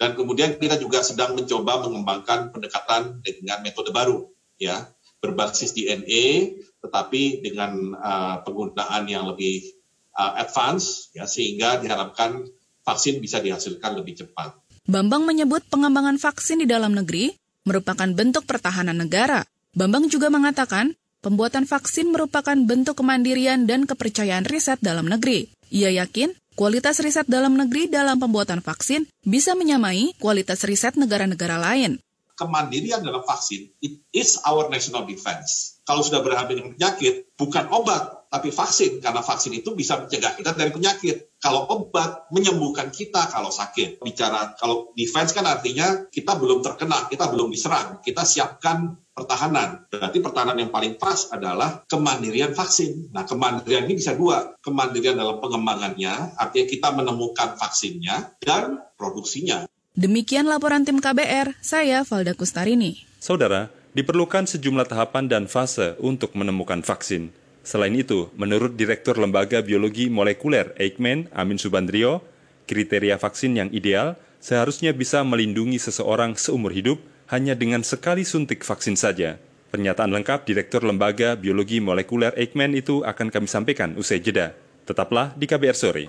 Dan 0.00 0.16
kemudian 0.16 0.56
kita 0.56 0.80
juga 0.80 1.04
sedang 1.04 1.36
mencoba 1.36 1.84
mengembangkan 1.84 2.48
pendekatan 2.48 3.20
dengan 3.20 3.60
metode 3.60 3.92
baru, 3.92 4.24
ya, 4.56 4.88
berbasis 5.20 5.76
DNA, 5.76 6.56
tetapi 6.80 7.44
dengan 7.44 7.92
uh, 7.98 8.40
penggunaan 8.46 9.04
yang 9.04 9.28
lebih 9.28 9.74
uh, 10.16 10.38
advance, 10.40 11.12
ya, 11.12 11.28
sehingga 11.28 11.82
diharapkan 11.82 12.48
vaksin 12.86 13.20
bisa 13.20 13.42
dihasilkan 13.44 13.98
lebih 14.00 14.24
cepat. 14.24 14.56
Bambang 14.88 15.28
menyebut 15.28 15.68
pengembangan 15.68 16.16
vaksin 16.16 16.64
di 16.64 16.66
dalam 16.70 16.96
negeri 16.96 17.36
merupakan 17.68 18.08
bentuk 18.08 18.48
pertahanan 18.48 18.96
negara. 18.96 19.44
Bambang 19.76 20.08
juga 20.08 20.32
mengatakan 20.32 20.96
Pembuatan 21.18 21.66
vaksin 21.66 22.14
merupakan 22.14 22.54
bentuk 22.54 23.02
kemandirian 23.02 23.66
dan 23.66 23.90
kepercayaan 23.90 24.46
riset 24.46 24.78
dalam 24.78 25.10
negeri. 25.10 25.50
Ia 25.66 25.90
yakin 25.90 26.30
kualitas 26.54 27.02
riset 27.02 27.26
dalam 27.26 27.58
negeri 27.58 27.90
dalam 27.90 28.22
pembuatan 28.22 28.62
vaksin 28.62 29.02
bisa 29.26 29.58
menyamai 29.58 30.14
kualitas 30.22 30.62
riset 30.62 30.94
negara-negara 30.94 31.58
lain. 31.58 31.98
Kemandirian 32.38 33.02
dalam 33.02 33.26
vaksin, 33.26 33.66
it 33.82 33.98
is 34.14 34.38
our 34.46 34.70
national 34.70 35.10
defense. 35.10 35.82
Kalau 35.82 36.06
sudah 36.06 36.22
berhadapan 36.22 36.62
dengan 36.62 36.72
penyakit, 36.78 37.34
bukan 37.34 37.66
obat, 37.74 38.30
tapi 38.30 38.54
vaksin. 38.54 39.02
Karena 39.02 39.18
vaksin 39.18 39.58
itu 39.58 39.74
bisa 39.74 39.98
mencegah 39.98 40.38
kita 40.38 40.54
dari 40.54 40.70
penyakit. 40.70 41.34
Kalau 41.42 41.66
obat, 41.66 42.30
menyembuhkan 42.30 42.94
kita 42.94 43.26
kalau 43.26 43.50
sakit. 43.50 43.98
Bicara, 43.98 44.54
kalau 44.54 44.94
defense 44.94 45.34
kan 45.34 45.50
artinya 45.50 46.06
kita 46.06 46.38
belum 46.38 46.62
terkena, 46.62 47.10
kita 47.10 47.26
belum 47.26 47.50
diserang. 47.50 47.98
Kita 48.06 48.22
siapkan 48.22 49.07
pertahanan. 49.18 49.90
Berarti 49.90 50.22
pertahanan 50.22 50.62
yang 50.62 50.70
paling 50.70 50.94
pas 50.94 51.26
adalah 51.34 51.82
kemandirian 51.90 52.54
vaksin. 52.54 53.10
Nah, 53.10 53.26
kemandirian 53.26 53.90
ini 53.90 53.98
bisa 53.98 54.14
dua. 54.14 54.54
Kemandirian 54.62 55.18
dalam 55.18 55.42
pengembangannya, 55.42 56.38
artinya 56.38 56.66
kita 56.70 56.88
menemukan 56.94 57.58
vaksinnya 57.58 58.38
dan 58.38 58.78
produksinya. 58.94 59.66
Demikian 59.98 60.46
laporan 60.46 60.86
tim 60.86 61.02
KBR, 61.02 61.58
saya 61.58 62.06
Valda 62.06 62.38
Kustarini. 62.38 63.02
Saudara, 63.18 63.74
diperlukan 63.98 64.46
sejumlah 64.46 64.86
tahapan 64.86 65.26
dan 65.26 65.44
fase 65.50 65.98
untuk 65.98 66.38
menemukan 66.38 66.86
vaksin. 66.86 67.34
Selain 67.66 67.92
itu, 67.98 68.30
menurut 68.38 68.78
Direktur 68.78 69.18
Lembaga 69.18 69.58
Biologi 69.58 70.06
Molekuler 70.06 70.70
Eijkman, 70.78 71.26
Amin 71.34 71.58
Subandrio, 71.58 72.22
kriteria 72.70 73.18
vaksin 73.18 73.58
yang 73.58 73.68
ideal 73.74 74.14
seharusnya 74.38 74.94
bisa 74.94 75.26
melindungi 75.26 75.82
seseorang 75.82 76.38
seumur 76.38 76.70
hidup 76.70 77.02
hanya 77.28 77.52
dengan 77.52 77.84
sekali 77.84 78.24
suntik 78.24 78.64
vaksin 78.64 78.96
saja. 78.96 79.36
Pernyataan 79.68 80.08
lengkap 80.08 80.48
Direktur 80.48 80.80
Lembaga 80.80 81.36
Biologi 81.36 81.76
Molekuler 81.76 82.32
Eijkman 82.32 82.72
itu 82.72 83.04
akan 83.04 83.28
kami 83.28 83.44
sampaikan 83.44 83.92
usai 84.00 84.24
jeda. 84.24 84.56
Tetaplah 84.88 85.36
di 85.36 85.44
KBR 85.44 85.76
Sore. 85.76 86.04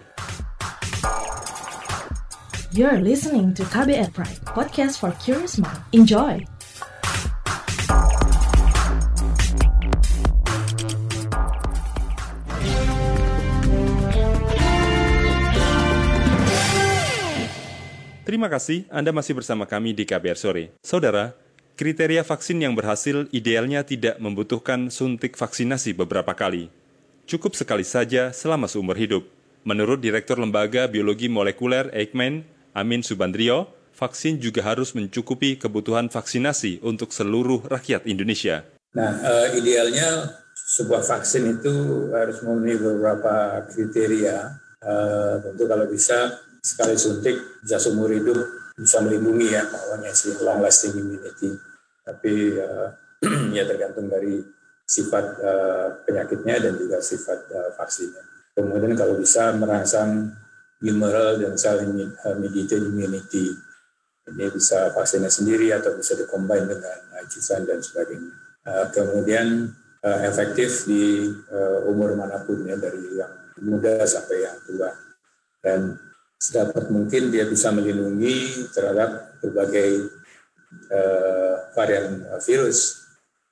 You're 2.72 3.04
listening 3.04 3.52
to 3.60 3.68
KBR 3.68 4.16
Pride, 4.16 4.40
podcast 4.48 5.04
for 5.04 5.12
curious 5.20 5.60
mind. 5.60 5.84
Enjoy! 5.92 6.59
Terima 18.30 18.46
kasih 18.46 18.86
Anda 18.94 19.10
masih 19.10 19.34
bersama 19.34 19.66
kami 19.66 19.90
di 19.98 20.06
KBR 20.06 20.38
Sore. 20.38 20.70
Saudara, 20.86 21.34
kriteria 21.74 22.22
vaksin 22.22 22.62
yang 22.62 22.78
berhasil 22.78 23.26
idealnya 23.34 23.82
tidak 23.82 24.22
membutuhkan 24.22 24.94
suntik 24.94 25.34
vaksinasi 25.34 25.98
beberapa 25.98 26.38
kali. 26.38 26.70
Cukup 27.26 27.58
sekali 27.58 27.82
saja 27.82 28.30
selama 28.30 28.70
seumur 28.70 28.94
hidup. 29.02 29.26
Menurut 29.66 29.98
Direktur 29.98 30.38
Lembaga 30.38 30.86
Biologi 30.86 31.26
Molekuler 31.26 31.90
Eijkman, 31.90 32.46
Amin 32.78 33.02
Subandrio, 33.02 33.66
vaksin 33.98 34.38
juga 34.38 34.62
harus 34.62 34.94
mencukupi 34.94 35.58
kebutuhan 35.58 36.14
vaksinasi 36.14 36.86
untuk 36.86 37.10
seluruh 37.10 37.66
rakyat 37.66 38.06
Indonesia. 38.06 38.62
Nah, 38.94 39.26
uh, 39.26 39.48
idealnya 39.58 40.38
sebuah 40.78 41.02
vaksin 41.02 41.58
itu 41.58 41.74
harus 42.14 42.46
memenuhi 42.46 42.78
beberapa 42.78 43.66
kriteria. 43.74 44.70
Uh, 44.86 45.42
tentu 45.42 45.66
kalau 45.66 45.90
bisa 45.90 46.46
sekali 46.60 46.96
suntik 47.00 47.64
bisa 47.64 47.80
seumur 47.80 48.12
hidup 48.12 48.38
bisa 48.80 49.04
melindungi 49.04 49.52
ya 49.52 49.68
makanya 49.68 50.12
si 50.16 50.32
long 50.40 50.64
lasting 50.64 50.96
immunity. 50.96 51.52
Tapi 52.08 52.34
uh, 52.56 52.90
ya 53.58 53.68
tergantung 53.68 54.08
dari 54.08 54.40
sifat 54.88 55.26
uh, 55.44 55.88
penyakitnya 56.08 56.56
dan 56.64 56.74
juga 56.80 57.04
sifat 57.04 57.40
uh, 57.52 57.70
vaksinnya. 57.76 58.24
Kemudian 58.56 58.96
kalau 58.96 59.20
bisa 59.20 59.52
merangsang 59.54 60.32
humoral 60.80 61.36
dan 61.38 61.60
cell 61.60 61.84
mediated 62.40 62.88
immunity. 62.88 63.52
Ini 64.30 64.46
bisa 64.54 64.94
vaksinnya 64.96 65.28
sendiri 65.28 65.74
atau 65.76 65.98
bisa 65.98 66.16
dikombin 66.16 66.70
dengan 66.70 67.00
ajusan 67.20 67.68
dan 67.68 67.84
sebagainya. 67.84 68.32
Uh, 68.64 68.86
kemudian 68.96 69.76
uh, 70.06 70.20
efektif 70.24 70.88
di 70.88 71.28
uh, 71.52 71.90
umur 71.90 72.16
mana 72.16 72.40
pun 72.46 72.64
ya 72.64 72.80
dari 72.80 73.20
yang 73.20 73.34
muda 73.60 74.08
sampai 74.08 74.48
yang 74.48 74.58
tua. 74.64 74.92
Dan 75.60 76.09
sedapat 76.40 76.88
mungkin 76.88 77.36
dia 77.36 77.44
bisa 77.44 77.70
melindungi 77.76 78.64
terhadap 78.72 79.36
berbagai 79.44 80.08
uh, 80.88 81.56
varian 81.76 82.24
virus. 82.40 83.04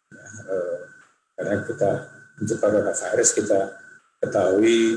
Ya, 0.08 0.28
uh, 0.48 0.80
karena 1.36 1.56
kita 1.68 1.92
untuk 2.40 2.58
coronavirus 2.64 3.30
kita 3.36 3.60
ketahui 4.24 4.96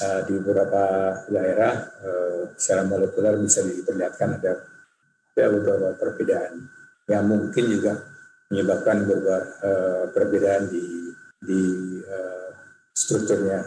uh, 0.00 0.20
di 0.24 0.32
beberapa 0.40 0.84
daerah 1.28 1.92
uh, 2.00 2.56
secara 2.56 2.88
molekuler 2.88 3.36
bisa 3.36 3.60
diperlihatkan 3.60 4.40
ada, 4.40 4.64
ada 5.36 5.44
beberapa 5.52 5.92
perbedaan 6.00 6.72
yang 7.04 7.28
mungkin 7.28 7.64
juga 7.68 8.00
menyebabkan 8.48 9.04
beberapa 9.04 9.38
uh, 9.60 10.04
perbedaan 10.08 10.72
di 10.72 11.12
di 11.44 11.62
uh, 12.00 12.48
strukturnya 12.96 13.60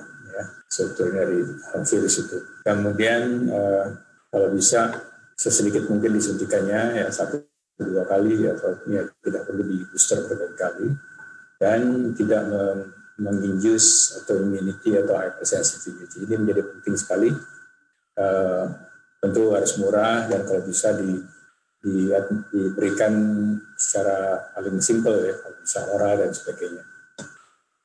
ya 0.68 0.72
struktur 0.72 1.16
dari 1.16 1.40
virus 1.88 2.16
itu. 2.28 2.38
Kemudian 2.68 3.48
uh, 3.48 3.86
kalau 4.28 4.52
bisa 4.52 4.92
sesedikit 5.40 5.88
mungkin 5.88 6.20
disuntikannya 6.20 7.02
ya 7.02 7.08
satu 7.08 7.40
dua 7.78 8.04
kali 8.10 8.44
atau 8.50 8.74
ya 8.90 9.06
tidak 9.24 9.48
perlu 9.48 9.64
di 9.64 9.78
booster 9.88 10.28
berkali-kali. 10.28 10.88
Dan 11.58 12.14
tidak 12.14 12.46
menginjus 13.18 14.14
atau 14.22 14.38
immunity 14.38 14.94
atau 14.94 15.18
hypersensitivity. 15.18 16.30
Ini 16.30 16.38
menjadi 16.38 16.62
penting 16.70 16.94
sekali. 16.94 17.30
Uh, 18.18 18.66
tentu 19.18 19.58
harus 19.58 19.74
murah 19.82 20.30
dan 20.30 20.46
kalau 20.46 20.62
bisa 20.62 20.94
di, 20.94 21.18
di 21.82 22.14
diberikan 22.54 23.14
secara 23.74 24.54
paling 24.54 24.78
simple 24.78 25.18
ya 25.26 25.34
kalau 25.42 25.58
bisa 25.58 25.80
oral 25.90 26.14
dan 26.22 26.30
sebagainya. 26.30 26.84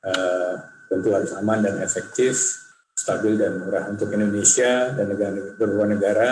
Uh, 0.04 0.54
tentu 0.92 1.08
harus 1.16 1.32
aman 1.32 1.64
dan 1.64 1.80
efektif, 1.80 2.61
stabil 3.02 3.34
dan 3.34 3.58
murah 3.58 3.90
untuk 3.90 4.14
Indonesia 4.14 4.94
dan 4.94 5.10
negara 5.10 5.34
beberapa 5.58 5.86
negara. 5.90 6.28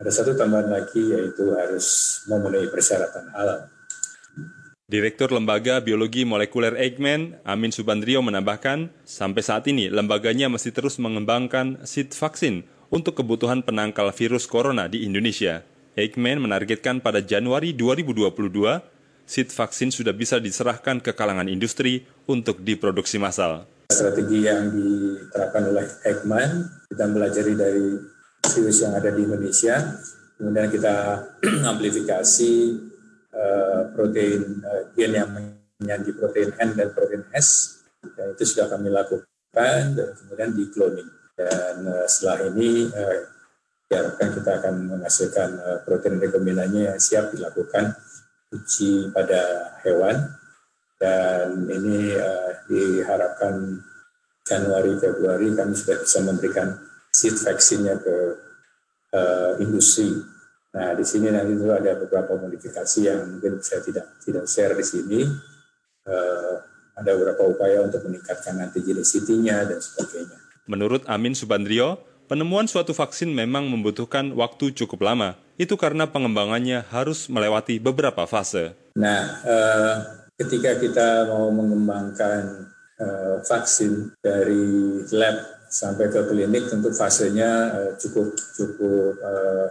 Ada 0.00 0.10
satu 0.12 0.32
tambahan 0.36 0.72
lagi 0.72 1.12
yaitu 1.12 1.52
harus 1.52 2.20
memenuhi 2.28 2.72
persyaratan 2.72 3.32
halal. 3.36 3.68
Direktur 4.86 5.34
Lembaga 5.34 5.82
Biologi 5.82 6.22
Molekuler 6.22 6.78
Eijkman, 6.78 7.42
Amin 7.42 7.74
Subandrio 7.74 8.22
menambahkan, 8.22 8.86
sampai 9.02 9.42
saat 9.42 9.66
ini 9.66 9.90
lembaganya 9.90 10.46
masih 10.46 10.70
terus 10.70 11.02
mengembangkan 11.02 11.82
seed 11.82 12.14
vaksin 12.14 12.62
untuk 12.86 13.18
kebutuhan 13.18 13.66
penangkal 13.66 14.14
virus 14.14 14.46
corona 14.46 14.86
di 14.86 15.02
Indonesia. 15.02 15.66
Eijkman 15.98 16.38
menargetkan 16.38 17.02
pada 17.02 17.18
Januari 17.18 17.74
2022, 17.74 19.26
seed 19.26 19.50
vaksin 19.50 19.90
sudah 19.90 20.14
bisa 20.14 20.38
diserahkan 20.38 21.02
ke 21.02 21.10
kalangan 21.18 21.50
industri 21.50 22.06
untuk 22.30 22.62
diproduksi 22.62 23.18
massal. 23.18 23.66
Strategi 23.96 24.44
yang 24.44 24.68
diterapkan 24.68 25.72
oleh 25.72 25.88
Eijkman, 26.04 26.68
kita 26.92 27.04
belajar 27.08 27.48
dari 27.48 27.96
virus 28.44 28.78
yang 28.84 28.92
ada 28.92 29.08
di 29.08 29.24
Indonesia, 29.24 29.96
kemudian 30.36 30.68
kita 30.68 30.94
amplifikasi 31.72 32.52
uh, 33.32 33.80
protein 33.96 34.60
uh, 34.60 34.92
gen 34.92 35.16
yang 35.16 35.32
menjadi 35.80 36.10
protein 36.12 36.52
N 36.60 36.70
dan 36.76 36.92
protein 36.92 37.24
S, 37.32 37.80
dan 38.12 38.36
itu 38.36 38.44
sudah 38.44 38.68
kami 38.68 38.92
lakukan, 38.92 39.80
dan 39.96 40.08
kemudian 40.12 40.52
di 40.52 40.64
cloning. 40.68 41.10
Dan 41.32 41.88
uh, 41.88 42.04
setelah 42.04 42.52
ini 42.52 42.92
uh, 42.92 43.16
diharapkan 43.88 44.28
kita 44.36 44.50
akan 44.60 44.74
menghasilkan 44.92 45.48
uh, 45.56 45.78
protein 45.88 46.20
rekombinannya 46.20 46.92
yang 46.92 47.00
siap 47.00 47.32
dilakukan 47.32 47.96
uji 48.52 49.10
pada 49.10 49.72
hewan 49.82 50.36
dan 50.96 51.68
ini 51.68 52.16
uh, 52.16 52.64
diharapkan 52.66 53.80
Januari 54.46 54.96
Februari 54.96 55.52
kami 55.52 55.74
sudah 55.74 55.96
bisa 56.00 56.18
memberikan 56.22 56.76
seed 57.10 57.36
vaksinnya 57.36 58.00
ke 58.00 58.16
uh, 59.12 59.52
industri. 59.60 60.12
Nah 60.76 60.92
di 60.92 61.04
sini 61.04 61.32
nanti 61.32 61.56
itu 61.56 61.68
ada 61.72 61.96
beberapa 61.98 62.36
modifikasi 62.36 62.98
yang 63.04 63.36
mungkin 63.36 63.60
saya 63.60 63.80
tidak 63.84 64.20
tidak 64.22 64.44
share 64.48 64.74
di 64.76 64.84
sini. 64.84 65.20
Uh, 66.06 66.54
ada 66.96 67.12
beberapa 67.12 67.44
upaya 67.44 67.84
untuk 67.84 68.08
meningkatkan 68.08 68.56
antigenicity-nya 68.56 69.68
dan 69.68 69.76
sebagainya. 69.84 70.40
Menurut 70.64 71.04
Amin 71.12 71.36
Subandrio, 71.36 72.00
Penemuan 72.26 72.66
suatu 72.66 72.90
vaksin 72.90 73.30
memang 73.30 73.70
membutuhkan 73.70 74.34
waktu 74.34 74.74
cukup 74.74 75.06
lama. 75.06 75.38
Itu 75.62 75.78
karena 75.78 76.10
pengembangannya 76.10 76.82
harus 76.90 77.30
melewati 77.30 77.78
beberapa 77.78 78.26
fase. 78.26 78.74
Nah, 78.98 79.46
eh, 79.46 80.25
ketika 80.36 80.76
kita 80.76 81.08
mau 81.32 81.48
mengembangkan 81.48 82.68
eh, 83.00 83.36
vaksin 83.44 84.12
dari 84.20 85.00
lab 85.16 85.36
sampai 85.66 86.08
ke 86.12 86.20
klinik, 86.28 86.68
tentu 86.68 86.92
fasenya 86.92 87.50
eh, 87.72 87.92
cukup 88.00 88.36
cukup 88.36 89.12
eh, 89.20 89.66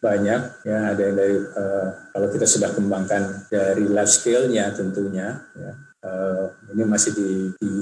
banyak. 0.00 0.40
Ya, 0.64 0.78
ada 0.92 1.00
yang 1.00 1.16
dari 1.16 1.36
eh, 1.36 1.88
kalau 2.12 2.28
kita 2.32 2.46
sudah 2.48 2.72
kembangkan 2.72 3.48
dari 3.52 3.84
large 3.86 4.20
scale-nya 4.20 4.72
tentunya. 4.72 5.40
Ya, 5.52 5.72
eh, 6.04 6.44
ini 6.72 6.82
masih 6.88 7.12
di, 7.12 7.30
di 7.60 7.72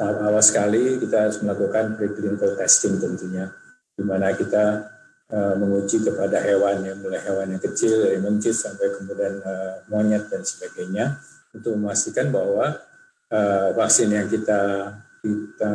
tahap 0.00 0.16
awal 0.24 0.40
sekali 0.40 0.96
kita 0.96 1.28
harus 1.28 1.44
melakukan 1.44 1.96
preclinical 2.00 2.56
testing 2.56 2.96
tentunya 2.96 3.52
di 3.92 4.04
mana 4.08 4.32
kita 4.32 4.88
uh, 5.28 5.54
menguji 5.60 6.00
kepada 6.00 6.40
hewan 6.40 6.80
yang 6.88 6.96
mulai 7.04 7.20
hewan 7.20 7.52
yang 7.52 7.60
kecil 7.60 8.08
dari 8.08 8.16
mencit 8.16 8.56
sampai 8.56 8.96
kemudian 8.96 9.44
uh, 9.44 9.84
monyet 9.92 10.24
dan 10.32 10.40
sebagainya 10.40 11.20
untuk 11.54 11.76
memastikan 11.76 12.30
bahwa 12.30 12.78
uh, 13.30 13.68
vaksin 13.74 14.10
yang 14.10 14.26
kita 14.30 14.92
kita 15.20 15.72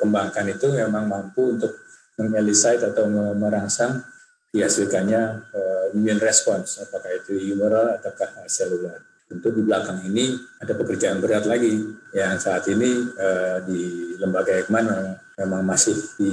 kembangkan 0.00 0.48
itu 0.48 0.72
memang 0.72 1.04
mampu 1.04 1.52
untuk 1.60 1.76
mengelisait 2.16 2.80
atau 2.80 3.04
merangsang 3.36 4.00
dihasilkannya 4.48 5.22
uh, 5.52 5.84
immune 5.92 6.20
response 6.20 6.80
apakah 6.80 7.12
itu 7.12 7.36
humoral 7.52 8.00
ataukah 8.00 8.48
seluler. 8.48 9.04
Tentu 9.28 9.48
di 9.52 9.64
belakang 9.64 10.00
ini 10.08 10.36
ada 10.60 10.72
pekerjaan 10.76 11.20
berat 11.20 11.44
lagi 11.44 11.84
yang 12.16 12.36
saat 12.40 12.64
ini 12.68 13.12
uh, 13.16 13.60
di 13.64 14.12
lembaga 14.22 14.54
Ekman 14.62 14.86
memang, 15.34 15.62
masih 15.66 15.98
di 16.14 16.32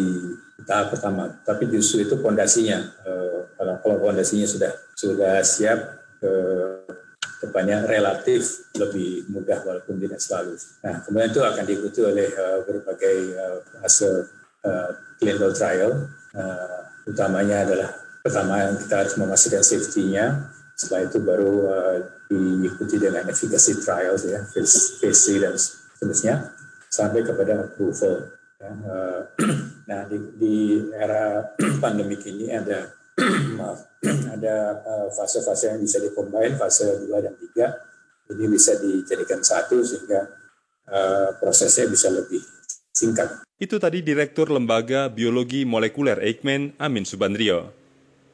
tahap 0.69 0.93
pertama. 0.93 1.33
Tapi 1.41 1.65
justru 1.73 2.05
itu 2.05 2.13
fondasinya. 2.21 2.77
Eh, 3.07 3.39
kalau 3.57 3.75
kalau 3.81 3.97
fondasinya 3.97 4.45
sudah 4.45 4.71
sudah 4.93 5.41
siap, 5.41 5.79
eh, 6.21 6.85
depannya 7.39 7.87
relatif 7.87 8.67
lebih 8.75 9.31
mudah 9.31 9.63
walaupun 9.63 9.95
tidak 9.95 10.19
selalu. 10.19 10.59
Nah, 10.83 10.99
kemudian 11.07 11.31
itu 11.31 11.41
akan 11.41 11.63
diikuti 11.63 11.99
oleh 12.03 12.27
uh, 12.35 12.59
berbagai 12.67 13.17
uh, 13.39 13.57
fase 13.79 14.27
uh, 14.67 14.89
clinical 15.17 15.55
trial. 15.55 15.91
Uh, 16.35 16.79
utamanya 17.07 17.63
adalah 17.63 17.89
pertama 18.19 18.67
yang 18.67 18.75
kita 18.75 18.95
harus 19.07 19.15
memastikan 19.15 19.63
safety-nya. 19.63 20.51
Setelah 20.75 21.01
itu 21.07 21.17
baru 21.23 21.53
uh, 21.71 21.97
diikuti 22.27 22.95
dengan 22.99 23.27
efficacy 23.27 23.79
trials 23.79 24.27
ya, 24.27 24.43
phase, 24.43 24.99
phase 24.99 25.33
dan 25.39 25.55
seterusnya 25.55 26.35
sampai 26.91 27.23
kepada 27.23 27.67
approval. 27.67 28.35
Ya, 28.59 28.71
uh, 28.83 29.19
nah 29.89 30.03
di, 30.11 30.17
di 30.35 30.55
era 30.91 31.55
pandemi 31.83 32.19
ini 32.19 32.51
ada 32.51 32.98
ada 34.35 34.55
eh, 34.79 35.07
fase-fase 35.11 35.75
yang 35.75 35.79
bisa 35.83 35.99
dikombin 35.99 36.55
fase 36.55 36.87
2 37.05 37.11
dan 37.19 37.35
3 37.35 37.89
ini 38.29 38.45
bisa 38.45 38.77
dijadikan 38.77 39.41
satu 39.41 39.81
sehingga 39.81 40.29
uh, 40.85 41.33
prosesnya 41.41 41.89
bisa 41.89 42.13
lebih 42.13 42.41
singkat. 42.93 43.41
Itu 43.57 43.81
tadi 43.81 44.05
Direktur 44.05 44.53
Lembaga 44.53 45.09
Biologi 45.09 45.65
Molekuler 45.65 46.21
Eijkman 46.21 46.77
Amin 46.77 47.09
Subandrio. 47.09 47.73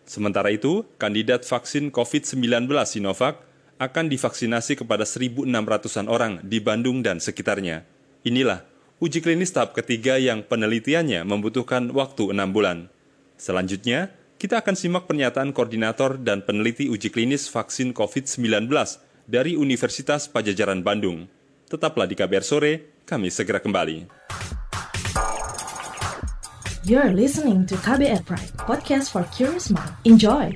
Sementara 0.06 0.54
itu, 0.54 0.86
kandidat 1.02 1.48
vaksin 1.48 1.90
COVID-19 1.90 2.70
Sinovac 2.86 3.42
akan 3.82 4.06
divaksinasi 4.12 4.78
kepada 4.78 5.04
1.600-an 5.04 6.08
orang 6.08 6.40
di 6.46 6.62
Bandung 6.62 7.02
dan 7.02 7.18
sekitarnya. 7.18 7.88
Inilah 8.22 8.62
uji 9.02 9.20
klinis 9.24 9.50
tahap 9.50 9.74
ketiga 9.74 10.22
yang 10.22 10.46
penelitiannya 10.46 11.26
membutuhkan 11.26 11.90
waktu 11.90 12.36
enam 12.36 12.54
bulan. 12.54 12.78
Selanjutnya, 13.36 14.14
kita 14.36 14.60
akan 14.60 14.76
simak 14.76 15.08
pernyataan 15.08 15.56
koordinator 15.56 16.20
dan 16.20 16.44
peneliti 16.44 16.92
uji 16.92 17.08
klinis 17.08 17.48
vaksin 17.48 17.96
COVID-19 17.96 18.68
dari 19.26 19.56
Universitas 19.56 20.28
Pajajaran 20.28 20.84
Bandung. 20.84 21.26
Tetaplah 21.66 22.06
di 22.06 22.14
KBR 22.14 22.46
Sore, 22.46 22.74
kami 23.08 23.32
segera 23.32 23.64
kembali. 23.64 24.06
You're 26.86 27.18
listening 27.18 27.66
to 27.66 27.74
KBR 27.82 28.22
Pride, 28.30 28.54
podcast 28.62 29.10
for 29.10 29.26
curious 29.34 29.74
mind. 29.74 29.90
Enjoy! 30.06 30.54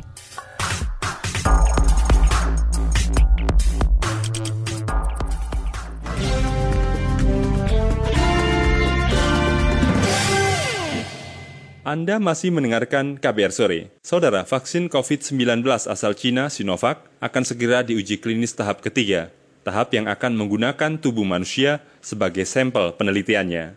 Anda 11.89 12.21
masih 12.21 12.53
mendengarkan 12.53 13.17
KBR 13.17 13.49
Sore. 13.49 13.89
Saudara, 14.05 14.45
vaksin 14.45 14.93
COVID-19 14.93 15.65
asal 15.65 16.13
Cina 16.13 16.45
Sinovac 16.53 17.09
akan 17.17 17.41
segera 17.41 17.81
diuji 17.81 18.21
klinis 18.21 18.53
tahap 18.53 18.85
ketiga, 18.85 19.33
tahap 19.65 19.89
yang 19.97 20.05
akan 20.05 20.37
menggunakan 20.37 21.01
tubuh 21.01 21.25
manusia 21.25 21.81
sebagai 21.97 22.45
sampel 22.45 22.93
penelitiannya. 22.93 23.73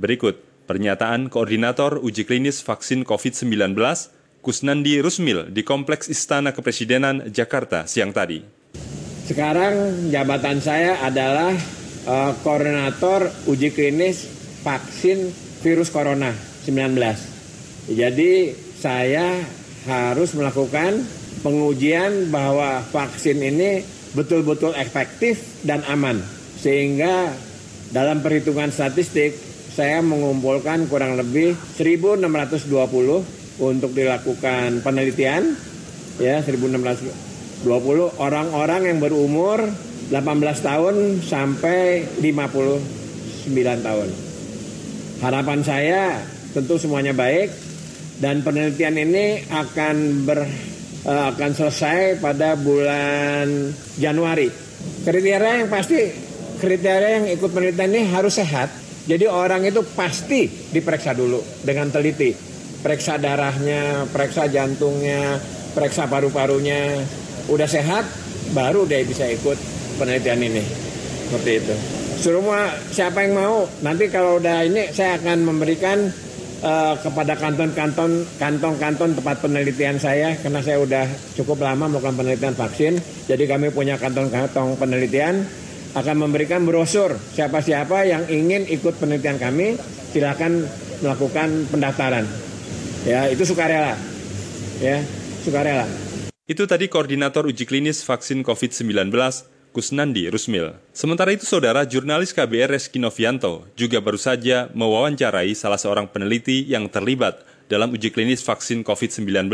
Berikut 0.00 0.40
pernyataan 0.72 1.28
Koordinator 1.28 2.00
Uji 2.00 2.24
Klinis 2.24 2.64
Vaksin 2.64 3.04
COVID-19, 3.04 3.76
Kusnandi 4.40 5.04
Rusmil 5.04 5.52
di 5.52 5.60
Kompleks 5.60 6.08
Istana 6.08 6.56
Kepresidenan 6.56 7.28
Jakarta 7.28 7.84
siang 7.84 8.16
tadi. 8.16 8.40
Sekarang 9.28 10.08
jabatan 10.08 10.64
saya 10.64 10.96
adalah 11.04 11.52
uh, 12.08 12.32
Koordinator 12.40 13.28
Uji 13.44 13.68
Klinis 13.68 14.24
Vaksin 14.64 15.28
Virus 15.60 15.92
Corona 15.92 16.32
19. 16.64 17.29
Jadi 17.88 18.52
saya 18.76 19.40
harus 19.88 20.36
melakukan 20.36 21.00
pengujian 21.40 22.28
bahwa 22.28 22.84
vaksin 22.84 23.40
ini 23.40 23.80
betul-betul 24.12 24.76
efektif 24.76 25.64
dan 25.64 25.80
aman. 25.88 26.20
Sehingga 26.60 27.32
dalam 27.94 28.20
perhitungan 28.20 28.68
statistik 28.68 29.34
saya 29.72 30.04
mengumpulkan 30.04 30.90
kurang 30.90 31.16
lebih 31.16 31.56
1620 31.78 32.68
untuk 33.60 33.92
dilakukan 33.96 34.84
penelitian 34.84 35.56
ya 36.20 36.44
1620 36.44 37.64
orang-orang 38.20 38.92
yang 38.92 38.98
berumur 39.00 39.64
18 40.12 40.20
tahun 40.60 40.96
sampai 41.24 42.04
59 42.18 43.86
tahun. 43.86 44.08
Harapan 45.20 45.60
saya 45.62 46.18
tentu 46.50 46.80
semuanya 46.80 47.14
baik 47.14 47.69
dan 48.20 48.44
penelitian 48.44 49.00
ini 49.00 49.48
akan 49.48 50.28
ber 50.28 50.44
uh, 51.08 51.24
akan 51.34 51.50
selesai 51.56 52.20
pada 52.20 52.54
bulan 52.54 53.72
Januari. 53.96 54.52
Kriteria 55.00 55.64
yang 55.64 55.72
pasti 55.72 55.98
kriteria 56.60 57.08
yang 57.20 57.26
ikut 57.32 57.50
penelitian 57.50 57.90
ini 57.96 58.02
harus 58.12 58.36
sehat. 58.36 58.68
Jadi 59.08 59.24
orang 59.26 59.64
itu 59.64 59.80
pasti 59.96 60.46
diperiksa 60.46 61.16
dulu 61.16 61.40
dengan 61.64 61.88
teliti. 61.88 62.36
Periksa 62.80 63.16
darahnya, 63.16 64.08
periksa 64.08 64.48
jantungnya, 64.48 65.40
periksa 65.72 66.04
paru-parunya. 66.06 67.00
Udah 67.48 67.66
sehat, 67.66 68.04
baru 68.52 68.84
dia 68.84 69.02
bisa 69.02 69.24
ikut 69.26 69.56
penelitian 69.96 70.40
ini. 70.44 70.62
Seperti 71.28 71.52
itu. 71.64 71.74
Semua 72.20 72.68
siapa 72.92 73.24
yang 73.24 73.40
mau, 73.40 73.64
nanti 73.80 74.12
kalau 74.12 74.36
udah 74.36 74.68
ini 74.68 74.92
saya 74.92 75.16
akan 75.16 75.48
memberikan 75.48 76.12
uh, 76.64 76.94
kepada 77.00 77.36
kanton-kanton 77.36 78.24
kantong-kanton 78.36 79.16
tempat 79.16 79.36
penelitian 79.40 79.96
saya 80.00 80.36
karena 80.38 80.60
saya 80.60 80.80
udah 80.80 81.06
cukup 81.36 81.64
lama 81.64 81.88
melakukan 81.88 82.16
penelitian 82.20 82.56
vaksin. 82.56 82.92
Jadi 83.28 83.44
kami 83.48 83.72
punya 83.72 83.96
kantong-kantong 84.00 84.76
penelitian 84.76 85.44
akan 85.90 86.16
memberikan 86.22 86.62
brosur 86.62 87.18
siapa-siapa 87.34 88.06
yang 88.06 88.22
ingin 88.30 88.62
ikut 88.70 88.94
penelitian 89.02 89.42
kami 89.42 89.74
silakan 90.14 90.66
melakukan 91.02 91.66
pendaftaran. 91.72 92.24
Ya, 93.08 93.26
itu 93.32 93.42
sukarela. 93.48 93.96
Ya, 94.78 95.00
sukarela. 95.42 95.88
Itu 96.50 96.66
tadi 96.66 96.90
koordinator 96.90 97.46
uji 97.46 97.64
klinis 97.64 98.02
vaksin 98.02 98.42
COVID-19 98.42 99.14
Kusnandi 99.70 100.26
Rusmil. 100.30 100.74
Sementara 100.90 101.30
itu, 101.30 101.46
saudara 101.46 101.86
jurnalis 101.86 102.34
KBR 102.34 102.74
Reski 102.74 102.98
Novianto 102.98 103.66
juga 103.78 104.02
baru 104.02 104.18
saja 104.18 104.66
mewawancarai 104.74 105.54
salah 105.54 105.78
seorang 105.78 106.10
peneliti 106.10 106.66
yang 106.66 106.90
terlibat 106.90 107.46
dalam 107.70 107.94
uji 107.94 108.10
klinis 108.10 108.42
vaksin 108.42 108.82
COVID-19 108.82 109.46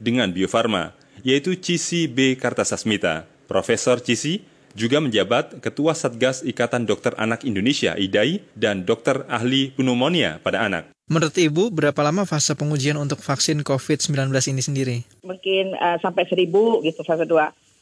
dengan 0.00 0.32
Bio 0.32 0.48
Farma, 0.48 0.96
yaitu 1.20 1.52
Cisi 1.60 2.08
B. 2.08 2.40
Kartasasmita. 2.40 3.28
Profesor 3.44 4.00
Cisi 4.00 4.40
juga 4.72 5.00
menjabat 5.00 5.60
Ketua 5.60 5.92
Satgas 5.92 6.44
Ikatan 6.44 6.88
Dokter 6.88 7.12
Anak 7.20 7.44
Indonesia 7.44 7.96
IDAI 7.96 8.44
dan 8.56 8.84
dokter 8.88 9.24
ahli 9.28 9.72
pneumonia 9.76 10.40
pada 10.40 10.64
anak. 10.64 10.92
Menurut 11.08 11.32
Ibu, 11.32 11.72
berapa 11.72 11.96
lama 12.04 12.28
fase 12.28 12.52
pengujian 12.52 13.00
untuk 13.00 13.24
vaksin 13.24 13.64
COVID-19 13.64 14.28
ini 14.52 14.60
sendiri? 14.60 14.96
Mungkin 15.24 15.72
uh, 15.72 15.96
sampai 16.04 16.28
seribu 16.28 16.84
gitu 16.84 17.00
fase 17.00 17.24
2. 17.24 17.32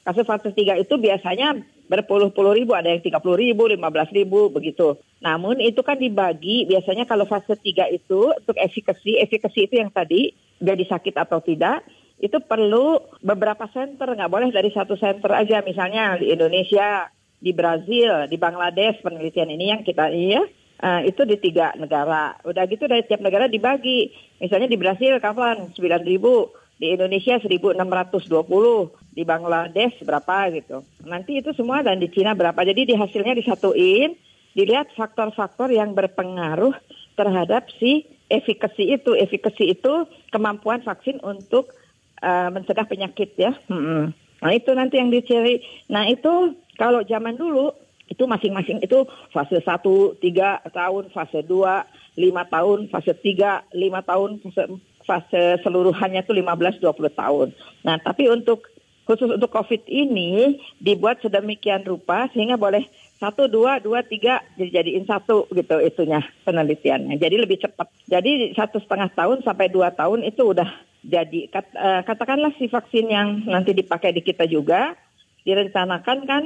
Kasus 0.07 0.23
fase 0.23 0.55
3 0.55 0.79
itu 0.79 0.95
biasanya 0.95 1.59
berpuluh-puluh 1.87 2.53
ribu, 2.55 2.75
ada 2.75 2.91
yang 2.91 3.03
30 3.03 3.23
ribu, 3.39 3.71
15 3.71 4.11
ribu, 4.11 4.51
begitu. 4.51 4.99
Namun 5.23 5.63
itu 5.63 5.81
kan 5.87 5.97
dibagi, 5.97 6.67
biasanya 6.67 7.07
kalau 7.07 7.25
fase 7.27 7.55
3 7.55 7.89
itu 7.95 8.35
untuk 8.35 8.57
efikasi, 8.59 9.23
efikasi 9.23 9.59
itu 9.71 9.75
yang 9.79 9.91
tadi, 9.95 10.35
jadi 10.59 10.83
sakit 10.83 11.15
atau 11.15 11.39
tidak, 11.39 11.87
itu 12.17 12.37
perlu 12.43 12.99
beberapa 13.21 13.69
center, 13.71 14.17
nggak 14.17 14.33
boleh 14.33 14.49
dari 14.51 14.73
satu 14.73 14.97
center 14.97 15.31
aja. 15.37 15.61
Misalnya 15.63 16.17
di 16.17 16.33
Indonesia, 16.33 17.07
di 17.37 17.53
Brazil, 17.53 18.27
di 18.27 18.37
Bangladesh 18.41 19.05
penelitian 19.05 19.53
ini 19.53 19.65
yang 19.71 19.83
kita 19.85 20.09
iya 20.09 20.43
uh, 20.81 21.01
itu 21.05 21.23
di 21.29 21.37
tiga 21.37 21.77
negara. 21.77 22.37
Udah 22.45 22.65
gitu 22.69 22.89
dari 22.89 23.05
tiap 23.05 23.21
negara 23.21 23.49
dibagi. 23.49 24.13
Misalnya 24.41 24.69
di 24.69 24.81
Brazil 24.81 25.21
kapan 25.21 25.73
9 25.73 25.77
ribu, 26.05 26.53
di 26.77 26.93
Indonesia 26.93 27.41
1620, 27.41 29.06
di 29.17 29.25
Bangladesh 29.25 30.05
berapa 30.05 30.53
gitu. 30.53 30.85
Nanti 31.09 31.41
itu 31.41 31.57
semua 31.57 31.81
dan 31.81 31.97
di 31.97 32.13
Cina 32.13 32.37
berapa. 32.37 32.61
Jadi 32.61 32.93
di 32.93 32.95
hasilnya 32.95 33.33
disatuin, 33.33 34.13
dilihat 34.53 34.93
faktor-faktor 34.93 35.73
yang 35.73 35.97
berpengaruh 35.97 36.77
terhadap 37.17 37.65
si 37.81 38.05
efikasi 38.29 39.01
itu. 39.01 39.17
Efikasi 39.17 39.65
itu 39.73 40.05
kemampuan 40.29 40.85
vaksin 40.85 41.17
untuk 41.25 41.73
uh, 42.21 42.53
mencegah 42.53 42.85
penyakit 42.85 43.33
ya. 43.41 43.57
Hmm. 43.73 44.13
Nah 44.45 44.53
itu 44.53 44.69
nanti 44.77 45.01
yang 45.01 45.09
dicari. 45.09 45.65
Nah 45.89 46.05
itu 46.05 46.53
kalau 46.77 47.01
zaman 47.09 47.41
dulu 47.41 47.73
itu 48.07 48.23
masing-masing 48.29 48.85
itu 48.85 49.09
fase 49.33 49.65
1 49.65 49.65
3 49.65 50.77
tahun, 50.77 51.05
fase 51.11 51.41
2 51.41 52.21
5 52.21 52.53
tahun, 52.53 52.79
fase 52.93 53.13
3 53.17 53.73
5 53.73 54.11
tahun, 54.13 54.31
fase 54.45 54.63
fase 55.07 55.63
seluruhannya 55.63 56.27
itu 56.27 56.35
15-20 56.35 56.83
tahun. 57.15 57.49
Nah, 57.87 57.97
tapi 58.03 58.27
untuk 58.27 58.67
khusus 59.07 59.31
untuk 59.31 59.49
COVID 59.55 59.87
ini 59.87 60.59
dibuat 60.83 61.23
sedemikian 61.23 61.87
rupa 61.87 62.27
sehingga 62.35 62.59
boleh 62.59 62.83
satu, 63.17 63.49
dua, 63.49 63.81
dua, 63.81 64.05
tiga 64.05 64.45
jadi 64.59 64.83
jadiin 64.83 65.07
satu 65.09 65.49
gitu 65.55 65.79
itunya 65.81 66.21
penelitiannya. 66.45 67.17
Jadi 67.17 67.37
lebih 67.39 67.63
cepat. 67.63 67.89
Jadi 68.11 68.53
satu 68.53 68.83
setengah 68.83 69.09
tahun 69.15 69.41
sampai 69.47 69.71
dua 69.73 69.95
tahun 69.95 70.27
itu 70.27 70.53
udah 70.53 70.69
jadi 71.07 71.49
kat, 71.49 71.71
uh, 71.79 72.03
katakanlah 72.03 72.53
si 72.59 72.67
vaksin 72.67 73.07
yang 73.09 73.47
nanti 73.47 73.73
dipakai 73.73 74.11
di 74.11 74.21
kita 74.27 74.45
juga 74.51 74.99
direncanakan 75.47 76.19
kan 76.27 76.43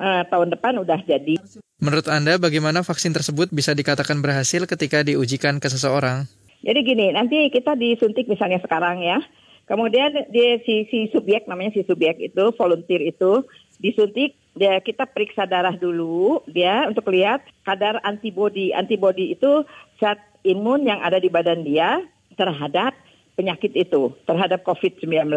uh, 0.00 0.22
tahun 0.26 0.48
depan 0.56 0.80
udah 0.80 1.04
jadi. 1.04 1.36
Menurut 1.82 2.08
Anda 2.08 2.40
bagaimana 2.40 2.80
vaksin 2.80 3.12
tersebut 3.12 3.52
bisa 3.52 3.76
dikatakan 3.76 4.24
berhasil 4.24 4.64
ketika 4.64 5.04
diujikan 5.04 5.60
ke 5.60 5.68
seseorang? 5.68 6.24
Jadi 6.62 6.78
gini, 6.86 7.10
nanti 7.10 7.50
kita 7.50 7.74
disuntik 7.74 8.30
misalnya 8.30 8.62
sekarang 8.62 9.02
ya. 9.02 9.18
Kemudian 9.66 10.26
dia 10.34 10.58
si, 10.66 10.84
si 10.90 11.08
subjek 11.14 11.46
namanya 11.46 11.72
si 11.78 11.86
subjek 11.86 12.18
itu 12.18 12.44
volunteer 12.58 13.02
itu 13.02 13.46
disuntik 13.78 14.34
dia 14.52 14.76
kita 14.84 15.08
periksa 15.08 15.48
darah 15.48 15.72
dulu 15.72 16.44
dia 16.50 16.84
untuk 16.90 17.08
lihat 17.08 17.40
kadar 17.64 18.02
antibodi. 18.04 18.74
Antibodi 18.74 19.32
itu 19.32 19.64
zat 19.96 20.20
imun 20.44 20.84
yang 20.84 21.00
ada 21.00 21.16
di 21.16 21.32
badan 21.32 21.64
dia 21.64 22.04
terhadap 22.36 22.92
penyakit 23.32 23.72
itu, 23.72 24.12
terhadap 24.28 24.60
COVID-19. 24.66 25.32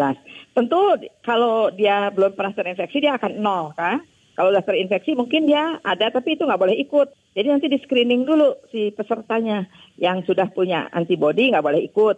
Tentu 0.52 0.82
kalau 1.24 1.72
dia 1.72 2.12
belum 2.12 2.36
pernah 2.36 2.52
terinfeksi 2.52 3.00
dia 3.00 3.16
akan 3.16 3.40
nol 3.40 3.72
kan. 3.78 4.04
Kalau 4.36 4.52
sudah 4.52 4.68
terinfeksi 4.68 5.16
mungkin 5.16 5.48
dia 5.48 5.80
ada 5.80 6.12
tapi 6.12 6.36
itu 6.36 6.44
nggak 6.44 6.60
boleh 6.60 6.76
ikut. 6.76 7.08
Jadi 7.40 7.48
nanti 7.48 7.72
di 7.72 7.80
screening 7.80 8.28
dulu 8.28 8.68
si 8.68 8.92
pesertanya 8.92 9.64
yang 9.96 10.28
sudah 10.28 10.52
punya 10.52 10.92
antibody 10.92 11.56
nggak 11.56 11.64
boleh 11.64 11.88
ikut. 11.88 12.18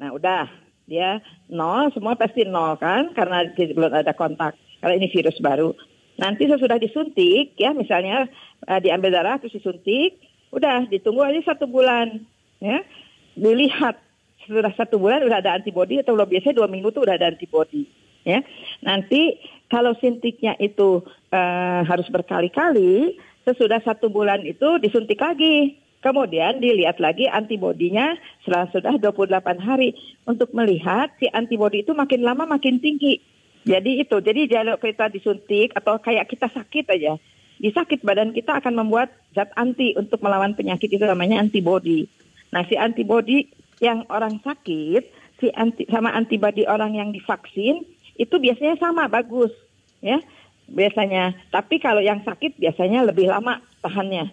Nah 0.00 0.16
udah 0.16 0.48
dia 0.88 1.20
nol 1.52 1.92
semua 1.92 2.16
pasti 2.16 2.48
nol 2.48 2.80
kan 2.80 3.12
karena 3.12 3.44
belum 3.52 3.92
ada 3.92 4.16
kontak. 4.16 4.56
Karena 4.80 4.94
ini 4.96 5.12
virus 5.12 5.36
baru. 5.38 5.76
Nanti 6.16 6.48
sesudah 6.48 6.80
disuntik 6.80 7.54
ya 7.60 7.76
misalnya 7.76 8.26
uh, 8.66 8.80
diambil 8.80 9.12
darah 9.12 9.36
terus 9.38 9.54
disuntik, 9.54 10.18
udah 10.50 10.88
ditunggu 10.88 11.22
aja 11.22 11.54
satu 11.54 11.68
bulan 11.68 12.24
ya 12.58 12.82
dilihat 13.36 14.00
sudah 14.48 14.72
satu 14.74 14.98
bulan 14.98 15.22
udah 15.22 15.44
ada 15.44 15.54
antibody 15.54 16.00
atau 16.00 16.16
belum 16.16 16.26
biasanya 16.26 16.58
dua 16.58 16.66
minggu 16.72 16.90
tuh 16.90 17.06
udah 17.06 17.20
ada 17.20 17.30
antibody 17.30 17.86
ya 18.26 18.42
nanti 18.82 19.38
kalau 19.68 19.92
suntiknya 20.00 20.56
itu 20.56 21.04
uh, 21.04 21.80
harus 21.84 22.08
berkali-kali, 22.08 23.20
sesudah 23.44 23.84
satu 23.84 24.08
bulan 24.08 24.40
itu 24.48 24.80
disuntik 24.80 25.20
lagi. 25.20 25.76
Kemudian 25.98 26.62
dilihat 26.62 27.02
lagi 27.02 27.26
antibodinya 27.26 28.14
setelah 28.46 28.70
sudah 28.70 28.94
28 29.02 29.58
hari 29.58 29.98
untuk 30.30 30.54
melihat 30.54 31.10
si 31.18 31.26
antibodi 31.34 31.82
itu 31.82 31.90
makin 31.90 32.22
lama 32.22 32.46
makin 32.46 32.78
tinggi. 32.78 33.18
Jadi 33.66 34.06
itu, 34.06 34.16
jadi 34.22 34.46
kalau 34.46 34.78
kita 34.78 35.10
disuntik 35.10 35.74
atau 35.74 35.98
kayak 35.98 36.30
kita 36.30 36.46
sakit 36.46 36.86
aja, 36.88 37.18
di 37.58 37.74
sakit 37.74 38.06
badan 38.06 38.30
kita 38.30 38.62
akan 38.62 38.78
membuat 38.78 39.10
zat 39.34 39.50
anti 39.58 39.98
untuk 39.98 40.22
melawan 40.22 40.54
penyakit 40.54 40.86
itu 40.86 41.02
namanya 41.02 41.42
antibodi. 41.42 42.06
Nah 42.54 42.62
si 42.70 42.78
antibodi 42.78 43.50
yang 43.82 44.06
orang 44.06 44.38
sakit, 44.46 45.02
si 45.42 45.50
anti, 45.54 45.86
sama 45.90 46.14
antibodi 46.14 46.66
orang 46.66 46.94
yang 46.94 47.10
divaksin 47.10 47.82
itu 48.18 48.34
biasanya 48.36 48.76
sama 48.76 49.06
bagus 49.06 49.54
ya 50.02 50.18
biasanya 50.68 51.38
tapi 51.48 51.78
kalau 51.78 52.02
yang 52.02 52.20
sakit 52.26 52.58
biasanya 52.58 53.06
lebih 53.06 53.30
lama 53.30 53.62
tahannya 53.80 54.28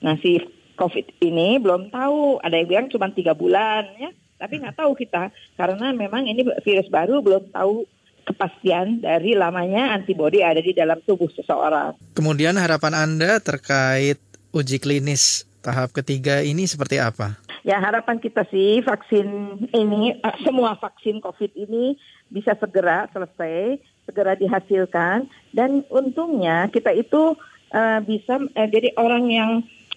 nah 0.00 0.14
si 0.22 0.38
covid 0.74 1.06
ini 1.22 1.58
belum 1.62 1.90
tahu 1.94 2.42
ada 2.42 2.54
yang 2.58 2.68
bilang 2.68 2.86
cuma 2.90 3.10
tiga 3.10 3.32
bulan 3.32 3.86
ya 3.98 4.10
tapi 4.38 4.60
nggak 4.60 4.76
tahu 4.76 4.92
kita 4.98 5.30
karena 5.56 5.94
memang 5.94 6.26
ini 6.26 6.44
virus 6.66 6.90
baru 6.90 7.22
belum 7.22 7.54
tahu 7.54 7.86
kepastian 8.24 9.04
dari 9.04 9.36
lamanya 9.36 9.92
antibodi 9.92 10.40
ada 10.40 10.58
di 10.58 10.72
dalam 10.72 10.98
tubuh 11.04 11.28
seseorang. 11.30 11.94
Kemudian 12.16 12.56
harapan 12.56 12.96
Anda 12.96 13.38
terkait 13.38 14.16
uji 14.50 14.80
klinis 14.80 15.44
tahap 15.60 15.92
ketiga 15.92 16.40
ini 16.40 16.64
seperti 16.64 16.98
apa? 16.98 17.36
Ya 17.64 17.80
harapan 17.80 18.20
kita 18.20 18.44
sih 18.52 18.84
vaksin 18.84 19.28
ini 19.72 20.20
uh, 20.20 20.36
semua 20.44 20.76
vaksin 20.76 21.20
COVID 21.24 21.56
ini 21.56 21.96
bisa 22.28 22.52
segera 22.60 23.08
selesai, 23.12 23.80
segera 24.04 24.36
dihasilkan 24.36 25.24
dan 25.56 25.80
untungnya 25.88 26.68
kita 26.68 26.92
itu 26.92 27.32
uh, 27.72 28.00
bisa 28.04 28.36
uh, 28.36 28.68
jadi 28.68 28.92
orang 29.00 29.24
yang 29.32 29.50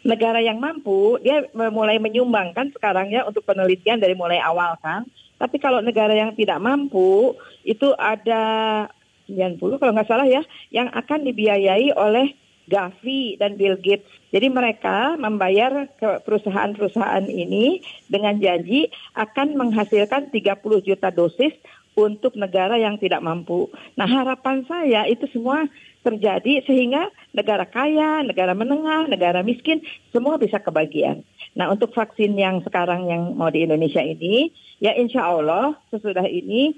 negara 0.07 0.39
yang 0.39 0.63
mampu 0.63 1.19
dia 1.19 1.43
mulai 1.51 1.99
menyumbangkan 1.99 2.71
sekarang 2.71 3.11
ya 3.11 3.27
untuk 3.27 3.43
penelitian 3.43 3.99
dari 3.99 4.15
mulai 4.15 4.39
awal 4.39 4.79
kan. 4.79 5.03
Tapi 5.37 5.59
kalau 5.59 5.83
negara 5.83 6.15
yang 6.15 6.33
tidak 6.33 6.57
mampu 6.63 7.35
itu 7.67 7.91
ada 7.99 8.87
90 9.27 9.59
kalau 9.59 9.91
nggak 9.91 10.07
salah 10.07 10.25
ya 10.25 10.41
yang 10.71 10.87
akan 10.89 11.27
dibiayai 11.27 11.91
oleh 11.93 12.33
Gavi 12.67 13.39
dan 13.39 13.55
Bill 13.55 13.79
Gates. 13.79 14.07
Jadi 14.31 14.51
mereka 14.51 15.15
membayar 15.15 15.87
ke 15.95 16.19
perusahaan-perusahaan 16.27 17.23
ini 17.31 17.79
dengan 18.11 18.35
janji 18.39 18.91
akan 19.15 19.55
menghasilkan 19.55 20.31
30 20.35 20.83
juta 20.83 21.07
dosis 21.11 21.55
untuk 21.97 22.37
negara 22.37 22.77
yang 22.77 22.99
tidak 23.01 23.23
mampu. 23.23 23.71
Nah 23.97 24.05
harapan 24.05 24.67
saya 24.69 25.07
itu 25.09 25.25
semua 25.31 25.65
terjadi 26.05 26.63
sehingga 26.65 27.09
negara 27.33 27.65
kaya, 27.65 28.25
negara 28.25 28.57
menengah, 28.57 29.09
negara 29.09 29.41
miskin 29.41 29.81
semua 30.13 30.37
bisa 30.37 30.57
kebagian. 30.61 31.21
Nah 31.57 31.73
untuk 31.73 31.93
vaksin 31.93 32.37
yang 32.37 32.61
sekarang 32.61 33.09
yang 33.09 33.33
mau 33.33 33.49
di 33.49 33.65
Indonesia 33.65 34.01
ini, 34.01 34.53
ya 34.77 34.93
insya 34.93 35.25
Allah 35.25 35.77
sesudah 35.89 36.25
ini 36.29 36.77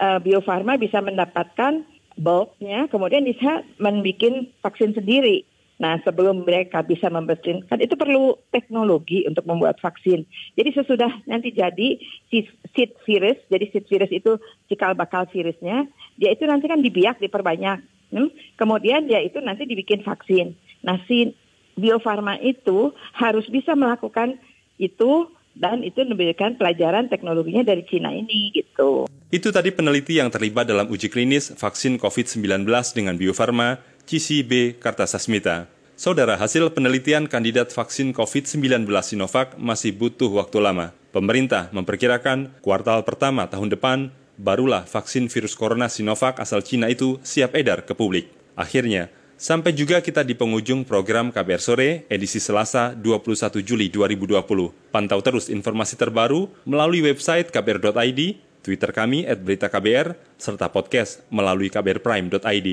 uh, 0.00 0.18
Bio 0.22 0.40
Farma 0.40 0.80
bisa 0.80 0.98
mendapatkan 1.02 1.84
bulknya, 2.20 2.86
kemudian 2.92 3.24
bisa 3.24 3.64
membuat 3.80 4.50
vaksin 4.60 4.92
sendiri. 4.92 5.48
Nah, 5.80 5.96
sebelum 6.04 6.44
mereka 6.44 6.84
bisa 6.84 7.08
membersihkan, 7.08 7.64
kan 7.64 7.80
itu 7.80 7.96
perlu 7.96 8.36
teknologi 8.52 9.24
untuk 9.24 9.48
membuat 9.48 9.80
vaksin. 9.80 10.28
Jadi 10.52 10.76
sesudah 10.76 11.08
nanti 11.24 11.56
jadi 11.56 11.96
seed 12.28 12.92
virus, 13.08 13.40
jadi 13.48 13.64
seed 13.72 13.88
virus 13.88 14.12
itu 14.12 14.36
cikal 14.68 14.92
bakal 14.92 15.24
virusnya, 15.32 15.88
dia 16.20 16.36
itu 16.36 16.44
nanti 16.44 16.68
kan 16.68 16.84
dibiak, 16.84 17.16
diperbanyak. 17.16 17.80
Hmm? 18.10 18.30
Kemudian 18.58 19.06
dia 19.06 19.22
itu 19.22 19.38
nanti 19.38 19.66
dibikin 19.66 20.02
vaksin. 20.02 20.54
Nah, 20.82 20.98
si 21.06 21.34
Bio 21.78 22.02
Farma 22.02 22.36
itu 22.42 22.92
harus 23.14 23.46
bisa 23.48 23.72
melakukan 23.78 24.36
itu 24.76 25.30
dan 25.54 25.82
itu 25.82 26.06
memberikan 26.06 26.54
pelajaran 26.54 27.10
teknologinya 27.10 27.66
dari 27.66 27.82
Cina 27.86 28.14
ini 28.14 28.54
gitu. 28.54 29.10
Itu 29.30 29.50
tadi 29.54 29.70
peneliti 29.70 30.18
yang 30.18 30.30
terlibat 30.30 30.66
dalam 30.66 30.90
uji 30.90 31.10
klinis 31.10 31.54
vaksin 31.54 31.98
COVID-19 31.98 32.66
dengan 32.94 33.14
Bio 33.14 33.34
Farma 33.34 33.78
Cisi 34.06 34.42
B. 34.42 34.74
Kartasasmita. 34.74 35.70
Saudara, 36.00 36.40
hasil 36.40 36.72
penelitian 36.72 37.28
kandidat 37.28 37.76
vaksin 37.76 38.16
COVID-19 38.16 38.88
Sinovac 39.04 39.52
masih 39.60 39.92
butuh 39.92 40.32
waktu 40.32 40.56
lama. 40.56 40.96
Pemerintah 41.12 41.68
memperkirakan 41.76 42.56
kuartal 42.64 43.04
pertama 43.04 43.44
tahun 43.44 43.68
depan 43.76 44.08
barulah 44.40 44.88
vaksin 44.88 45.28
virus 45.28 45.52
corona 45.52 45.92
Sinovac 45.92 46.40
asal 46.40 46.64
Cina 46.64 46.88
itu 46.88 47.20
siap 47.20 47.52
edar 47.52 47.84
ke 47.84 47.92
publik. 47.92 48.32
Akhirnya, 48.56 49.12
sampai 49.36 49.76
juga 49.76 50.00
kita 50.00 50.24
di 50.24 50.32
penghujung 50.32 50.88
program 50.88 51.28
KBR 51.28 51.62
Sore 51.62 52.08
edisi 52.08 52.40
Selasa 52.40 52.96
21 52.96 53.60
Juli 53.60 53.92
2020. 53.92 54.40
Pantau 54.88 55.20
terus 55.20 55.52
informasi 55.52 56.00
terbaru 56.00 56.48
melalui 56.64 57.04
website 57.04 57.52
kbr.id, 57.52 58.20
Twitter 58.64 58.90
kami 58.96 59.28
at 59.28 59.44
berita 59.44 59.68
KBR, 59.68 60.16
serta 60.40 60.72
podcast 60.72 61.20
melalui 61.28 61.68
kbrprime.id. 61.68 62.68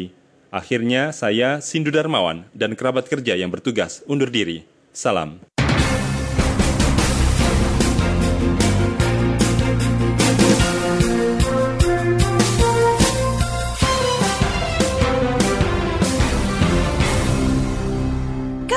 Akhirnya 0.47 1.11
saya 1.11 1.59
Sindu 1.59 1.91
Darmawan 1.91 2.47
dan 2.55 2.79
kerabat 2.79 3.11
kerja 3.11 3.35
yang 3.35 3.51
bertugas 3.51 3.99
undur 4.07 4.31
diri. 4.31 4.63
Salam. 4.95 5.56